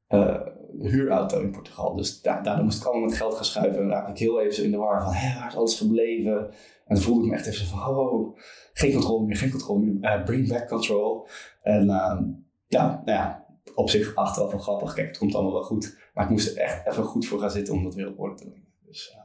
uh, 0.08 0.40
huurauto 0.78 1.40
in 1.40 1.50
Portugal. 1.50 1.96
Dus 1.96 2.20
da 2.20 2.40
daardoor 2.40 2.64
moest 2.64 2.80
ik 2.80 2.86
allemaal 2.86 3.08
met 3.08 3.16
geld 3.16 3.34
gaan 3.34 3.44
schuiven 3.44 3.82
en 3.82 3.88
raakte 3.88 4.10
ik 4.10 4.18
heel 4.18 4.40
even 4.40 4.54
zo 4.54 4.62
in 4.62 4.70
de 4.70 4.76
war 4.76 5.02
van, 5.02 5.12
hé, 5.12 5.38
waar 5.38 5.48
is 5.48 5.56
alles 5.56 5.78
gebleven? 5.78 6.50
En 6.86 6.94
dan 6.94 7.02
voelde 7.02 7.24
ik 7.24 7.30
me 7.30 7.36
echt 7.36 7.46
even 7.46 7.66
zo 7.66 7.76
van, 7.76 7.96
oh, 7.96 8.38
geen 8.72 8.92
controle 8.92 9.26
meer, 9.26 9.36
geen 9.36 9.50
controle 9.50 9.80
meer, 9.80 10.22
bring 10.22 10.48
back 10.48 10.68
control. 10.68 11.26
En 11.62 11.86
ja, 12.66 13.02
nou 13.04 13.18
ja, 13.18 13.46
op 13.74 13.90
zich 13.90 14.14
achteraf 14.14 14.50
wel 14.50 14.60
grappig, 14.60 14.94
kijk, 14.94 15.08
het 15.08 15.18
komt 15.18 15.34
allemaal 15.34 15.52
wel 15.52 15.62
goed. 15.62 16.07
Maar 16.18 16.26
ik 16.26 16.32
moest 16.32 16.56
er 16.56 16.62
echt 16.62 16.86
even 16.86 17.04
goed 17.04 17.26
voor 17.26 17.40
gaan 17.40 17.50
zitten 17.50 17.74
om 17.74 17.82
dat 17.82 17.94
weer 17.94 18.08
op 18.08 18.18
orde 18.18 18.34
te 18.34 18.44
brengen. 18.44 18.68
Dus 18.86 19.16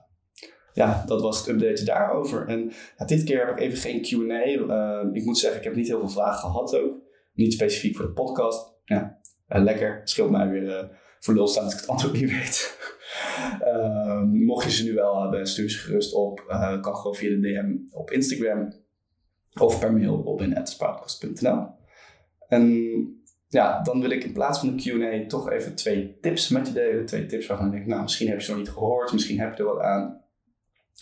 ja, 0.73 1.03
dat 1.05 1.21
was 1.21 1.37
het 1.37 1.47
update 1.47 1.83
daarover. 1.83 2.47
En 2.47 2.71
ja, 2.97 3.05
dit 3.05 3.23
keer 3.23 3.45
heb 3.45 3.57
ik 3.57 3.59
even 3.59 3.77
geen 3.77 4.01
Q&A. 4.01 4.45
Uh, 4.45 5.15
ik 5.15 5.25
moet 5.25 5.37
zeggen, 5.37 5.59
ik 5.59 5.65
heb 5.65 5.75
niet 5.75 5.87
heel 5.87 5.99
veel 5.99 6.09
vragen 6.09 6.39
gehad 6.39 6.75
ook. 6.75 6.95
Niet 7.33 7.53
specifiek 7.53 7.95
voor 7.95 8.05
de 8.05 8.11
podcast. 8.11 8.73
Ja, 8.85 9.19
uh, 9.49 9.61
lekker. 9.63 10.01
Scheelt 10.03 10.29
mij 10.29 10.49
weer 10.49 10.99
voor 11.19 11.33
lul 11.33 11.47
staan 11.47 11.63
als 11.63 11.73
ik 11.73 11.79
het 11.79 11.89
antwoord 11.89 12.13
niet 12.13 12.31
weet. 12.31 12.71
Ehm, 13.59 14.43
mocht 14.43 14.63
je 14.63 14.71
ze 14.71 14.83
nu 14.83 14.93
wel 14.93 15.21
hebben, 15.21 15.47
stuur 15.47 15.69
ze 15.69 15.77
gerust 15.77 16.13
op. 16.13 16.45
kan 16.81 16.95
gewoon 16.95 17.15
via 17.15 17.29
de 17.29 17.39
DM 17.39 17.95
op 17.97 18.11
Instagram. 18.11 18.73
Of 19.53 19.79
per 19.79 19.93
mail 19.93 20.15
op 20.15 20.41
in.podcast.nl 20.41 21.67
En 22.47 23.22
ja, 23.53 23.81
dan 23.81 24.01
wil 24.01 24.09
ik 24.09 24.23
in 24.23 24.33
plaats 24.33 24.59
van 24.59 24.75
de 24.75 24.81
Q&A 24.81 25.27
toch 25.27 25.51
even 25.51 25.75
twee 25.75 26.17
tips 26.21 26.49
met 26.49 26.67
je 26.67 26.73
delen. 26.73 27.05
Twee 27.05 27.25
tips 27.25 27.47
waarvan 27.47 27.65
ik 27.65 27.71
denk, 27.71 27.85
nou, 27.85 28.01
misschien 28.01 28.27
heb 28.27 28.39
je 28.39 28.43
ze 28.43 28.51
nog 28.51 28.59
niet 28.59 28.69
gehoord. 28.69 29.13
Misschien 29.13 29.39
heb 29.39 29.57
je 29.57 29.63
er 29.63 29.69
wat 29.69 29.79
aan. 29.79 30.21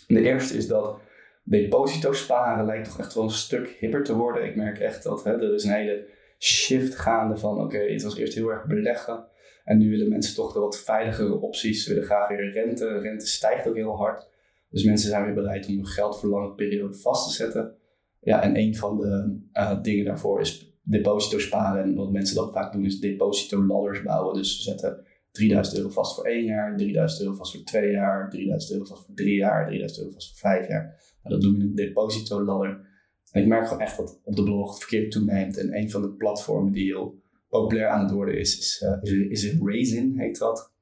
De 0.06 0.20
eerste 0.20 0.56
is 0.56 0.66
dat 0.66 0.98
deposito 1.44 2.12
sparen 2.12 2.66
lijkt 2.66 2.88
toch 2.88 2.98
echt 2.98 3.14
wel 3.14 3.24
een 3.24 3.30
stuk 3.30 3.76
hipper 3.78 4.04
te 4.04 4.16
worden. 4.16 4.44
Ik 4.44 4.56
merk 4.56 4.78
echt 4.78 5.02
dat 5.02 5.24
hè, 5.24 5.32
er 5.32 5.54
is 5.54 5.64
een 5.64 5.72
hele 5.72 6.06
shift 6.38 6.94
gaande 6.94 7.36
van 7.36 7.60
oké, 7.60 7.78
het 7.78 8.02
was 8.02 8.16
eerst 8.16 8.34
heel 8.34 8.48
erg 8.48 8.66
beleggen. 8.66 9.26
En 9.64 9.78
nu 9.78 9.90
willen 9.90 10.08
mensen 10.08 10.34
toch 10.34 10.52
de 10.52 10.60
wat 10.60 10.78
veiligere 10.78 11.40
opties. 11.40 11.84
Ze 11.84 11.88
willen 11.88 12.04
graag 12.04 12.28
weer 12.28 12.52
rente. 12.52 12.98
Rente 12.98 13.26
stijgt 13.26 13.68
ook 13.68 13.76
heel 13.76 13.96
hard. 13.96 14.28
Dus 14.70 14.84
mensen 14.84 15.10
zijn 15.10 15.24
weer 15.24 15.34
bereid 15.34 15.66
om 15.66 15.74
hun 15.74 15.86
geld 15.86 16.20
voor 16.20 16.28
lange 16.28 16.54
periode 16.54 16.94
vast 16.94 17.28
te 17.28 17.34
zetten. 17.34 17.76
Ja, 18.20 18.42
en 18.42 18.56
een 18.56 18.76
van 18.76 18.96
de 18.96 19.40
uh, 19.52 19.82
dingen 19.82 20.04
daarvoor 20.04 20.40
is 20.40 20.71
deposito 20.82 21.38
sparen. 21.38 21.82
En 21.82 21.94
wat 21.94 22.12
mensen 22.12 22.36
dan 22.36 22.52
vaak 22.52 22.72
doen 22.72 22.84
is 22.84 23.00
deposito 23.00 23.66
ladders 23.66 24.02
bouwen. 24.02 24.34
Dus 24.34 24.56
ze 24.56 24.62
zetten 24.62 25.06
3000 25.30 25.76
euro 25.76 25.90
vast 25.90 26.14
voor 26.14 26.24
één 26.24 26.44
jaar, 26.44 26.76
3000 26.76 27.22
euro 27.22 27.34
vast 27.34 27.52
voor 27.52 27.64
twee 27.64 27.90
jaar, 27.90 28.30
3000 28.30 28.72
euro 28.72 28.84
vast 28.84 29.04
voor 29.04 29.14
drie 29.14 29.36
jaar, 29.36 29.66
3000 29.66 30.00
euro 30.00 30.12
vast 30.12 30.28
voor 30.28 30.50
vijf 30.50 30.68
jaar. 30.68 31.16
Nou, 31.22 31.34
dat 31.34 31.40
doen 31.40 31.52
we 31.52 31.62
in 31.62 31.68
een 31.68 31.74
deposito 31.74 32.44
ladder. 32.44 32.90
En 33.30 33.42
ik 33.42 33.48
merk 33.48 33.66
gewoon 33.66 33.82
echt 33.82 33.96
dat 33.96 34.20
op 34.24 34.36
de 34.36 34.42
blog 34.42 34.70
het 34.70 34.78
verkeer 34.78 35.10
toeneemt. 35.10 35.58
En 35.58 35.76
een 35.76 35.90
van 35.90 36.02
de 36.02 36.10
platformen 36.10 36.72
die 36.72 36.84
heel 36.84 37.20
populair 37.48 37.88
aan 37.88 38.02
het 38.02 38.10
worden 38.10 38.38
is, 38.38 38.58
is, 38.58 38.84
uh, 38.84 39.28
is, 39.30 39.44
is 39.44 39.54
Raisin, 39.60 40.18
heet 40.18 40.38
dat. 40.38 40.72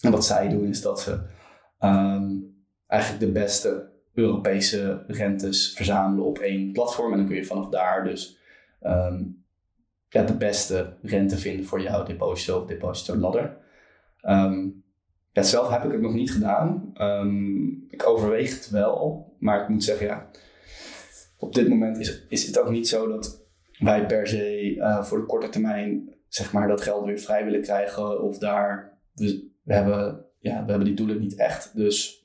En 0.00 0.10
wat 0.10 0.24
zij 0.24 0.48
doen 0.48 0.68
is 0.68 0.82
dat 0.82 1.00
ze 1.00 1.10
um, 1.80 2.56
eigenlijk 2.86 3.20
de 3.20 3.32
beste 3.32 3.92
Europese 4.14 5.04
rentes 5.06 5.72
verzamelen 5.72 6.24
op 6.24 6.38
één 6.38 6.72
platform. 6.72 7.12
En 7.12 7.18
dan 7.18 7.26
kun 7.26 7.36
je 7.36 7.44
vanaf 7.44 7.68
daar 7.68 8.04
dus 8.04 8.38
um, 8.86 9.44
ja, 10.08 10.22
de 10.22 10.36
beste 10.36 10.96
rente 11.02 11.36
vinden 11.36 11.66
voor 11.66 11.80
jouw 11.80 12.04
deposito 12.04 12.60
of 12.60 12.66
deposito 12.66 13.16
ladder. 13.16 13.56
Um, 14.22 14.84
ja, 15.32 15.42
zelf 15.42 15.68
heb 15.68 15.84
ik 15.84 15.92
het 15.92 16.00
nog 16.00 16.14
niet 16.14 16.32
gedaan. 16.32 16.92
Um, 17.00 17.86
ik 17.88 18.06
overweeg 18.06 18.54
het 18.54 18.70
wel, 18.70 19.32
maar 19.38 19.62
ik 19.62 19.68
moet 19.68 19.84
zeggen, 19.84 20.06
ja, 20.06 20.30
op 21.38 21.54
dit 21.54 21.68
moment 21.68 21.98
is, 21.98 22.26
is 22.28 22.46
het 22.46 22.58
ook 22.60 22.70
niet 22.70 22.88
zo 22.88 23.08
dat 23.08 23.46
wij 23.78 24.06
per 24.06 24.26
se 24.26 24.74
uh, 24.74 25.02
voor 25.02 25.18
de 25.18 25.26
korte 25.26 25.48
termijn 25.48 26.14
zeg 26.34 26.52
maar, 26.52 26.68
dat 26.68 26.80
geld 26.80 27.04
weer 27.04 27.18
vrij 27.18 27.44
willen 27.44 27.62
krijgen 27.62 28.22
of 28.22 28.38
daar. 28.38 28.98
We 29.14 29.50
hebben, 29.64 30.24
ja, 30.38 30.64
we 30.64 30.70
hebben 30.70 30.84
die 30.84 30.94
doelen 30.94 31.20
niet 31.20 31.34
echt. 31.34 31.76
Dus, 31.76 32.24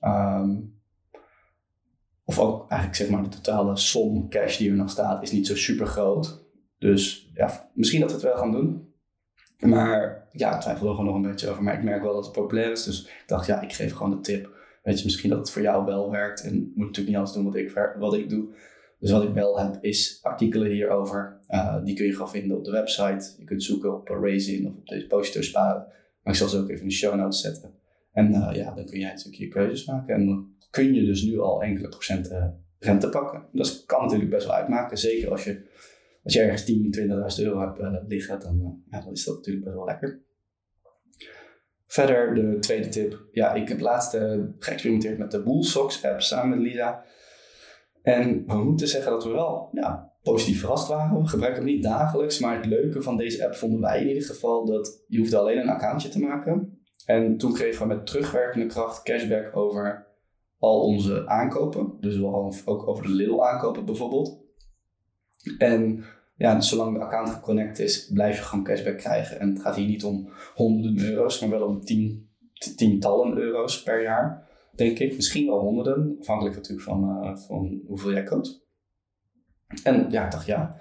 of 2.23 2.39
ook 2.39 2.69
eigenlijk 2.69 2.95
zeg 2.95 3.09
maar 3.09 3.23
de 3.23 3.29
totale 3.29 3.77
som 3.77 4.29
cash 4.29 4.57
die 4.57 4.69
er 4.69 4.75
nog 4.75 4.89
staat 4.89 5.23
is 5.23 5.31
niet 5.31 5.47
zo 5.47 5.55
super 5.55 5.87
groot. 5.87 6.38
Dus 6.79 7.31
ja, 7.33 7.69
misschien 7.73 7.99
dat 7.99 8.09
we 8.09 8.15
het 8.15 8.25
wel 8.25 8.37
gaan 8.37 8.51
doen. 8.51 8.93
Maar 9.59 10.27
ja, 10.31 10.55
ik 10.55 10.61
twijfel 10.61 10.87
er 10.87 10.91
gewoon 10.91 11.05
nog 11.05 11.15
een 11.15 11.31
beetje 11.31 11.49
over. 11.49 11.63
Maar 11.63 11.73
ik 11.73 11.83
merk 11.83 12.01
wel 12.01 12.13
dat 12.13 12.23
het 12.23 12.33
populair 12.33 12.71
is. 12.71 12.83
Dus 12.83 13.05
ik 13.05 13.23
dacht, 13.25 13.45
ja, 13.45 13.61
ik 13.61 13.73
geef 13.73 13.93
gewoon 13.93 14.11
de 14.11 14.19
tip. 14.19 14.49
weet 14.83 14.99
je 14.99 15.05
misschien 15.05 15.29
dat 15.29 15.39
het 15.39 15.51
voor 15.51 15.61
jou 15.61 15.85
wel 15.85 16.11
werkt 16.11 16.43
en 16.43 16.57
moet 16.57 16.75
natuurlijk 16.75 17.07
niet 17.07 17.15
alles 17.15 17.31
doen 17.31 17.43
wat 17.43 17.55
ik, 17.55 17.93
wat 17.99 18.13
ik 18.13 18.29
doe. 18.29 18.47
Dus 18.99 19.11
wat 19.11 19.23
ik 19.23 19.33
wel 19.33 19.59
heb 19.59 19.77
is 19.83 20.19
artikelen 20.21 20.71
hierover. 20.71 21.39
Uh, 21.49 21.83
die 21.83 21.95
kun 21.95 22.05
je 22.05 22.11
gewoon 22.11 22.29
vinden 22.29 22.57
op 22.57 22.63
de 22.63 22.71
website. 22.71 23.33
Je 23.37 23.43
kunt 23.43 23.63
zoeken 23.63 23.95
op 23.95 24.07
Raisin 24.07 24.67
of 24.67 24.73
op 24.75 24.87
deposito 24.87 25.41
sparen. 25.41 25.85
Maar 26.23 26.33
ik 26.33 26.39
zal 26.39 26.47
ze 26.47 26.57
ook 26.57 26.69
even 26.69 26.81
in 26.81 26.87
de 26.87 26.93
show 26.93 27.15
notes 27.15 27.41
zetten. 27.41 27.73
En 28.11 28.31
uh, 28.31 28.49
ja, 28.53 28.73
dan 28.73 28.85
kun 28.85 28.99
jij 28.99 29.09
natuurlijk 29.09 29.37
je 29.37 29.47
keuzes 29.47 29.85
maken. 29.85 30.15
En 30.15 30.25
dan 30.25 30.47
kun 30.69 30.93
je 30.93 31.05
dus 31.05 31.23
nu 31.23 31.39
al 31.39 31.63
enkele 31.63 31.89
procenten 31.89 32.63
rente 32.79 33.09
pakken. 33.09 33.45
Dat 33.51 33.83
kan 33.85 34.01
natuurlijk 34.01 34.29
best 34.29 34.45
wel 34.45 34.55
uitmaken. 34.55 34.97
Zeker 34.97 35.31
als 35.31 35.43
je, 35.43 35.67
als 36.23 36.33
je 36.33 36.39
ergens 36.39 36.65
10, 36.65 36.95
20.000 37.39 37.45
euro 37.45 37.59
hebt 37.59 37.79
uh, 37.79 38.07
liggen, 38.07 38.39
dan, 38.39 38.83
ja, 38.89 39.01
dan 39.01 39.11
is 39.11 39.25
dat 39.25 39.35
natuurlijk 39.35 39.65
best 39.65 39.77
wel 39.77 39.85
lekker. 39.85 40.21
Verder 41.85 42.35
de 42.35 42.57
tweede 42.59 42.89
tip. 42.89 43.27
Ja, 43.31 43.53
ik 43.53 43.67
heb 43.67 43.79
laatst 43.79 44.17
geëxperimenteerd 44.59 45.17
met 45.17 45.31
de 45.31 45.43
Woolsocks 45.43 46.05
app 46.05 46.21
samen 46.21 46.49
met 46.49 46.67
Lisa. 46.67 47.03
En 48.01 48.43
we 48.45 48.63
moeten 48.63 48.87
zeggen 48.87 49.11
dat 49.11 49.23
we 49.23 49.29
wel 49.29 49.69
ja, 49.71 50.13
positief 50.23 50.59
verrast 50.59 50.87
waren. 50.87 51.21
We 51.21 51.27
gebruiken 51.27 51.63
hem 51.63 51.73
niet 51.73 51.83
dagelijks, 51.83 52.39
maar 52.39 52.55
het 52.55 52.65
leuke 52.65 53.01
van 53.01 53.17
deze 53.17 53.45
app 53.45 53.55
vonden 53.55 53.81
wij 53.81 54.01
in 54.01 54.07
ieder 54.07 54.23
geval 54.23 54.65
dat 54.65 55.03
je 55.07 55.17
hoefde 55.17 55.37
alleen 55.37 55.57
een 55.57 55.69
accountje 55.69 56.09
te 56.09 56.19
maken. 56.19 56.79
En 57.05 57.37
toen 57.37 57.53
kregen 57.53 57.81
we 57.81 57.93
met 57.93 58.05
terugwerkende 58.05 58.65
kracht 58.65 59.03
cashback 59.03 59.55
over 59.55 60.07
al 60.57 60.81
onze 60.81 61.27
aankopen. 61.27 61.97
Dus 61.99 62.17
wel 62.17 62.53
ook 62.65 62.87
over 62.87 63.03
de 63.03 63.09
Lidl 63.09 63.43
aankopen 63.43 63.85
bijvoorbeeld. 63.85 64.47
En 65.57 66.03
ja, 66.35 66.55
dus 66.55 66.69
zolang 66.69 66.93
de 66.93 67.03
account 67.03 67.29
geconnect 67.29 67.79
is, 67.79 68.11
blijf 68.13 68.37
je 68.37 68.43
gewoon 68.43 68.63
cashback 68.63 68.97
krijgen. 68.97 69.39
En 69.39 69.49
het 69.49 69.61
gaat 69.61 69.75
hier 69.75 69.87
niet 69.87 70.03
om 70.03 70.29
honderden 70.55 71.05
euro's, 71.05 71.39
maar 71.39 71.49
wel 71.49 71.67
om 71.67 71.81
tien, 71.81 72.29
tientallen 72.75 73.37
euro's 73.37 73.83
per 73.83 74.01
jaar 74.01 74.47
denk 74.79 74.99
ik. 74.99 75.15
Misschien 75.15 75.45
wel 75.45 75.59
honderden, 75.59 76.15
afhankelijk 76.19 76.55
natuurlijk 76.55 76.87
van, 76.87 77.23
uh, 77.23 77.37
van 77.37 77.81
hoeveel 77.87 78.11
jij 78.11 78.23
koopt. 78.23 78.67
En 79.83 80.11
ja, 80.11 80.25
ik 80.25 80.31
dacht 80.31 80.45
ja, 80.45 80.75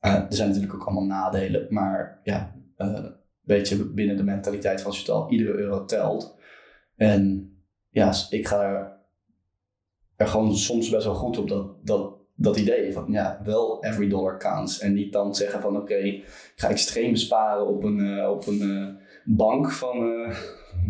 uh, 0.00 0.14
er 0.14 0.34
zijn 0.34 0.48
natuurlijk 0.48 0.74
ook 0.74 0.86
allemaal 0.86 1.04
nadelen, 1.04 1.66
maar 1.68 2.20
ja, 2.22 2.54
uh, 2.76 2.86
een 2.86 3.16
beetje 3.40 3.84
binnen 3.84 4.16
de 4.16 4.22
mentaliteit 4.22 4.80
van 4.80 4.92
Chantal, 4.92 5.30
iedere 5.30 5.52
euro 5.52 5.84
telt. 5.84 6.38
En 6.96 7.52
ja, 7.88 8.14
ik 8.30 8.46
ga 8.46 8.62
er, 8.62 8.98
er 10.16 10.26
gewoon 10.26 10.56
soms 10.56 10.90
best 10.90 11.04
wel 11.04 11.14
goed 11.14 11.38
op 11.38 11.48
dat, 11.48 11.86
dat, 11.86 12.18
dat 12.40 12.58
idee 12.58 12.92
van 12.92 13.06
ja, 13.08 13.40
wel 13.44 13.84
every 13.84 14.08
dollar 14.08 14.38
counts. 14.38 14.78
En 14.78 14.92
niet 14.92 15.12
dan 15.12 15.34
zeggen 15.34 15.60
van 15.60 15.76
oké, 15.76 15.94
ik 15.94 16.52
ga 16.56 16.68
extreem 16.68 17.10
besparen 17.10 17.66
op 17.66 17.84
een, 17.84 18.26
op 18.26 18.46
een 18.46 18.98
bank 19.24 19.72
van 19.72 20.26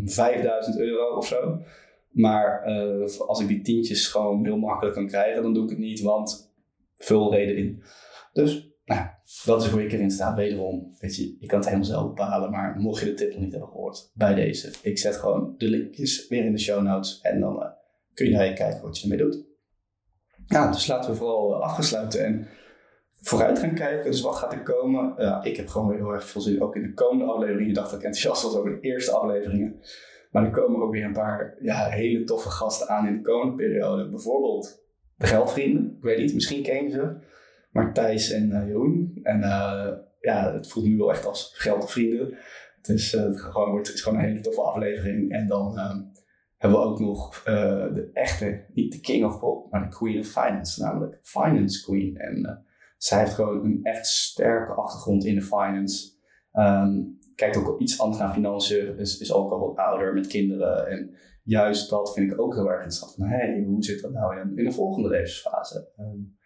5000 0.05 0.79
euro 0.79 1.17
of 1.17 1.27
zo. 1.27 1.63
Maar 2.11 2.69
uh, 2.69 3.19
als 3.27 3.41
ik 3.41 3.49
die 3.49 3.63
tientjes 3.63 4.07
gewoon 4.07 4.45
heel 4.45 4.59
makkelijk 4.59 4.97
kan 4.97 5.07
krijgen, 5.07 5.43
dan 5.43 5.55
doe 5.55 5.65
ik 5.65 5.71
het 5.71 5.79
niet, 5.79 6.01
want 6.01 6.55
vul 6.97 7.33
reden 7.33 7.57
in. 7.57 7.83
Dus 8.33 8.69
nou, 8.85 9.07
dat 9.45 9.63
is 9.63 9.69
hoe 9.69 9.85
ik 9.85 9.93
erin 9.93 10.11
sta. 10.11 10.35
Wederom, 10.35 10.97
weet 10.99 11.17
je, 11.17 11.37
je 11.41 11.47
kan 11.47 11.59
het 11.59 11.67
helemaal 11.67 11.89
zelf 11.89 12.07
bepalen, 12.07 12.51
maar 12.51 12.77
mocht 12.79 13.01
je 13.01 13.07
de 13.07 13.15
tip 13.15 13.33
nog 13.33 13.41
niet 13.41 13.53
hebben 13.53 13.71
gehoord, 13.71 14.11
bij 14.15 14.35
deze. 14.35 14.73
Ik 14.83 14.99
zet 14.99 15.17
gewoon 15.17 15.55
de 15.57 15.69
linkjes 15.69 16.29
weer 16.29 16.45
in 16.45 16.53
de 16.53 16.59
show 16.59 16.83
notes 16.83 17.21
en 17.21 17.41
dan 17.41 17.57
uh, 17.57 17.69
kun 18.15 18.29
jij 18.29 18.53
kijken 18.53 18.83
wat 18.83 18.99
je 18.99 19.03
ermee 19.03 19.19
doet. 19.19 19.50
Ja, 20.51 20.71
dus 20.71 20.87
laten 20.87 21.11
we 21.11 21.17
vooral 21.17 21.55
uh, 21.55 21.61
afgesluiten 21.61 22.25
en 22.25 22.49
vooruit 23.21 23.59
gaan 23.59 23.75
kijken. 23.75 24.11
Dus 24.11 24.21
wat 24.21 24.37
gaat 24.37 24.53
er 24.53 24.63
komen? 24.63 25.15
Ja, 25.17 25.45
ik 25.45 25.57
heb 25.57 25.69
gewoon 25.69 25.89
weer 25.89 25.97
heel 25.97 26.13
erg 26.13 26.25
veel 26.25 26.41
zin, 26.41 26.63
ook 26.63 26.77
in 26.77 26.83
de 26.83 26.95
komende 26.95 27.33
afleveringen. 27.33 27.67
Je 27.67 27.75
dacht 27.75 27.91
dat 27.91 27.99
ik 27.99 28.05
enthousiast 28.05 28.43
was 28.43 28.57
over 28.57 28.71
de 28.71 28.81
eerste 28.81 29.13
afleveringen. 29.13 29.81
Maar 30.31 30.45
er 30.45 30.51
komen 30.51 30.83
ook 30.83 30.93
weer 30.93 31.05
een 31.05 31.13
paar 31.13 31.57
ja, 31.61 31.89
hele 31.89 32.25
toffe 32.25 32.49
gasten 32.49 32.89
aan 32.89 33.07
in 33.07 33.17
de 33.17 33.23
komende 33.23 33.55
periode. 33.55 34.09
Bijvoorbeeld 34.09 34.83
de 35.17 35.27
Geldvrienden. 35.27 35.95
Ik 35.97 36.03
weet 36.03 36.19
niet, 36.19 36.35
misschien 36.35 36.63
ken 36.63 36.85
je 36.85 36.91
ze. 36.91 37.17
Maar 37.73 37.93
Thijs 37.93 38.31
en 38.31 38.51
uh, 38.51 38.67
Jeroen. 38.67 39.21
En 39.23 39.41
ja, 40.21 40.53
het 40.53 40.69
voelt 40.69 40.87
nu 40.87 40.97
wel 40.97 41.11
echt 41.11 41.27
als 41.27 41.53
Geldvrienden. 41.55 42.39
Het 42.77 42.89
is, 42.89 43.15
uh, 43.15 43.23
het, 43.23 43.41
gewoon, 43.41 43.81
is 43.81 44.03
gewoon 44.03 44.19
een 44.19 44.25
hele 44.25 44.41
toffe 44.41 44.63
aflevering. 44.63 45.33
En 45.33 45.47
dan 45.47 45.79
um, 45.79 46.11
hebben 46.61 46.81
we 46.81 46.85
ook 46.85 47.01
nog 47.01 47.43
de 47.43 48.11
echte, 48.13 48.65
niet 48.75 48.93
de 48.93 49.01
King 49.01 49.25
of 49.25 49.39
Pop, 49.39 49.71
maar 49.71 49.83
de 49.83 49.97
Queen 49.97 50.19
of 50.19 50.27
Finance. 50.27 50.83
Namelijk 50.83 51.19
Finance 51.23 51.85
Queen. 51.85 52.17
En 52.17 52.65
zij 52.97 53.19
heeft 53.19 53.35
gewoon 53.35 53.65
een 53.65 53.81
echt 53.83 54.07
sterke 54.07 54.73
achtergrond 54.73 55.25
in 55.25 55.35
de 55.35 55.43
finance. 55.43 56.19
Um, 56.53 57.19
kijkt 57.35 57.57
ook 57.57 57.81
iets 57.81 58.01
anders 58.01 58.19
naar 58.19 58.33
financiën, 58.33 58.99
is, 58.99 59.19
is 59.19 59.33
ook 59.33 59.53
al 59.53 59.59
wat 59.59 59.77
ouder 59.77 60.15
met 60.15 60.27
kinderen. 60.27 60.89
En 60.89 61.15
juist 61.43 61.91
dat 61.91 62.13
vind 62.13 62.33
ik 62.33 62.41
ook 62.41 62.55
heel 62.55 62.71
erg 62.71 62.83
interessant. 62.83 63.15
Van, 63.15 63.27
hey, 63.27 63.65
hoe 63.67 63.83
zit 63.83 64.03
dat 64.03 64.13
nou 64.13 64.41
in, 64.41 64.57
in 64.57 64.65
de 64.65 64.73
volgende 64.73 65.09
levensfase? 65.09 65.93
Um, 65.99 66.39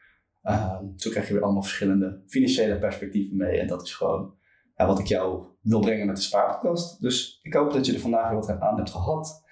zo 0.97 1.11
krijg 1.11 1.27
je 1.27 1.33
weer 1.35 1.43
allemaal 1.43 1.63
verschillende 1.63 2.23
financiële 2.27 2.79
perspectieven 2.79 3.37
mee. 3.37 3.59
En 3.59 3.67
dat 3.67 3.83
is 3.83 3.95
gewoon 3.95 4.35
ja, 4.77 4.87
wat 4.87 4.99
ik 4.99 5.07
jou 5.07 5.47
wil 5.61 5.81
brengen 5.81 6.07
met 6.07 6.17
de 6.17 6.23
spaarpodcast. 6.23 7.01
Dus 7.01 7.39
ik 7.43 7.55
hoop 7.55 7.73
dat 7.73 7.87
je 7.87 7.93
er 7.93 8.01
vandaag 8.01 8.29
weer 8.29 8.39
wat 8.39 8.61
aan 8.61 8.77
hebt 8.77 8.91
gehad. 8.91 9.44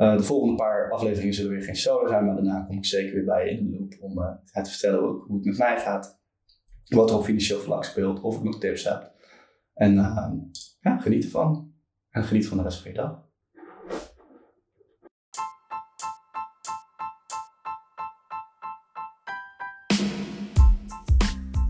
Uh, 0.00 0.16
de 0.16 0.22
volgende 0.22 0.54
paar 0.54 0.90
afleveringen 0.90 1.34
zullen 1.34 1.50
weer 1.50 1.62
geen 1.62 1.76
solo 1.76 2.08
zijn, 2.08 2.24
maar 2.24 2.34
daarna 2.34 2.60
kom 2.60 2.76
ik 2.76 2.84
zeker 2.84 3.14
weer 3.14 3.24
bij 3.24 3.44
je 3.44 3.50
in 3.50 3.70
de 3.70 3.78
loop 3.78 3.96
om 4.00 4.18
uh, 4.18 4.62
te 4.62 4.70
vertellen 4.70 5.00
ook 5.00 5.26
hoe 5.26 5.36
het 5.36 5.44
met 5.44 5.58
mij 5.58 5.78
gaat. 5.80 6.20
Wat 6.84 7.10
er 7.10 7.16
op 7.16 7.24
financieel 7.24 7.58
vlak 7.58 7.84
speelt, 7.84 8.20
of 8.20 8.36
ik 8.36 8.42
nog 8.42 8.58
tips 8.58 8.84
heb. 8.84 9.12
En 9.74 9.94
uh, 9.94 10.32
ja, 10.80 10.98
geniet 10.98 11.24
ervan. 11.24 11.72
En 12.10 12.24
geniet 12.24 12.48
van 12.48 12.56
de 12.56 12.62
rest 12.62 12.82
van 12.82 12.90
je 12.90 12.96
dag. 12.96 13.28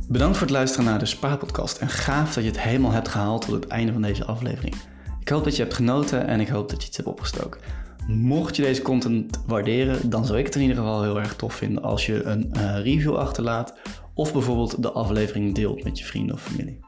Bedankt 0.08 0.36
voor 0.36 0.46
het 0.46 0.56
luisteren 0.56 0.86
naar 0.86 0.98
de 0.98 1.06
Spaarpodcast 1.06 1.78
en 1.78 1.88
gaaf 1.88 2.34
dat 2.34 2.44
je 2.44 2.50
het 2.50 2.60
helemaal 2.60 2.92
hebt 2.92 3.08
gehaald 3.08 3.44
tot 3.44 3.54
het 3.54 3.66
einde 3.66 3.92
van 3.92 4.02
deze 4.02 4.24
aflevering. 4.24 4.74
Ik 5.20 5.28
hoop 5.28 5.44
dat 5.44 5.56
je 5.56 5.62
hebt 5.62 5.74
genoten 5.74 6.26
en 6.26 6.40
ik 6.40 6.48
hoop 6.48 6.68
dat 6.68 6.82
je 6.82 6.88
iets 6.88 6.96
hebt 6.96 7.08
opgestoken. 7.08 7.60
Mocht 8.06 8.56
je 8.56 8.62
deze 8.62 8.82
content 8.82 9.42
waarderen, 9.46 10.10
dan 10.10 10.24
zou 10.24 10.38
ik 10.38 10.44
het 10.44 10.54
in 10.54 10.60
ieder 10.60 10.76
geval 10.76 11.02
heel 11.02 11.18
erg 11.18 11.36
tof 11.36 11.54
vinden 11.54 11.82
als 11.82 12.06
je 12.06 12.22
een 12.22 12.50
uh, 12.56 12.82
review 12.82 13.16
achterlaat 13.16 13.74
of 14.14 14.32
bijvoorbeeld 14.32 14.82
de 14.82 14.90
aflevering 14.90 15.54
deelt 15.54 15.84
met 15.84 15.98
je 15.98 16.04
vrienden 16.04 16.34
of 16.34 16.42
familie. 16.42 16.78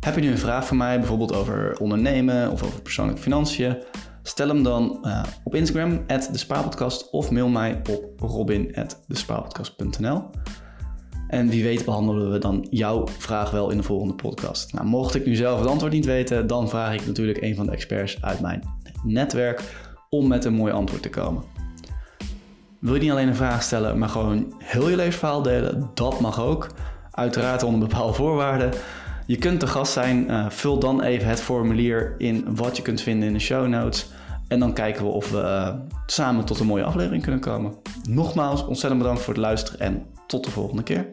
Heb 0.00 0.14
je 0.14 0.20
nu 0.20 0.30
een 0.30 0.38
vraag 0.38 0.66
voor 0.66 0.76
mij, 0.76 0.98
bijvoorbeeld 0.98 1.34
over 1.34 1.78
ondernemen 1.78 2.50
of 2.50 2.62
over 2.62 2.82
persoonlijke 2.82 3.22
financiën? 3.22 3.76
Stel 4.22 4.48
hem 4.48 4.62
dan 4.62 4.98
uh, 5.02 5.22
op 5.44 5.54
Instagram, 5.54 6.04
@despaarpodcast 6.06 7.10
of 7.10 7.30
mail 7.30 7.48
mij 7.48 7.80
op 7.90 8.20
robin.despaarpodcast.nl. 8.20 10.22
En 11.28 11.48
wie 11.48 11.62
weet 11.62 11.84
behandelen 11.84 12.32
we 12.32 12.38
dan 12.38 12.66
jouw 12.70 13.06
vraag 13.18 13.50
wel 13.50 13.70
in 13.70 13.76
de 13.76 13.82
volgende 13.82 14.14
podcast. 14.14 14.72
Nou, 14.72 14.86
mocht 14.86 15.14
ik 15.14 15.26
nu 15.26 15.34
zelf 15.34 15.58
het 15.58 15.68
antwoord 15.68 15.92
niet 15.92 16.04
weten, 16.04 16.46
dan 16.46 16.68
vraag 16.68 16.94
ik 16.94 17.06
natuurlijk 17.06 17.42
een 17.42 17.54
van 17.54 17.66
de 17.66 17.72
experts 17.72 18.22
uit 18.22 18.40
mijn 18.40 18.62
netwerk 19.04 19.62
om 20.10 20.28
met 20.28 20.44
een 20.44 20.54
mooi 20.54 20.72
antwoord 20.72 21.02
te 21.02 21.10
komen. 21.10 21.42
Wil 22.78 22.94
je 22.94 23.00
niet 23.00 23.10
alleen 23.10 23.28
een 23.28 23.34
vraag 23.34 23.62
stellen, 23.62 23.98
maar 23.98 24.08
gewoon 24.08 24.54
heel 24.58 24.88
je 24.88 24.96
levensverhaal 24.96 25.42
delen? 25.42 25.90
Dat 25.94 26.20
mag 26.20 26.40
ook. 26.40 26.66
Uiteraard 27.10 27.62
onder 27.62 27.88
bepaalde 27.88 28.12
voorwaarden. 28.12 28.70
Je 29.26 29.36
kunt 29.36 29.60
te 29.60 29.66
gast 29.66 29.92
zijn. 29.92 30.30
Uh, 30.30 30.50
vul 30.50 30.78
dan 30.78 31.02
even 31.02 31.28
het 31.28 31.40
formulier 31.40 32.14
in 32.18 32.56
wat 32.56 32.76
je 32.76 32.82
kunt 32.82 33.00
vinden 33.00 33.28
in 33.28 33.34
de 33.34 33.40
show 33.40 33.66
notes. 33.66 34.10
En 34.48 34.58
dan 34.58 34.72
kijken 34.72 35.04
we 35.04 35.10
of 35.10 35.30
we 35.30 35.38
uh, 35.38 35.74
samen 36.06 36.44
tot 36.44 36.60
een 36.60 36.66
mooie 36.66 36.84
aflevering 36.84 37.22
kunnen 37.22 37.40
komen. 37.40 37.74
Nogmaals, 38.08 38.66
ontzettend 38.66 39.02
bedankt 39.02 39.22
voor 39.22 39.34
het 39.34 39.42
luisteren 39.42 39.80
en 39.80 40.06
tot 40.26 40.44
de 40.44 40.50
volgende 40.50 40.82
keer. 40.82 41.08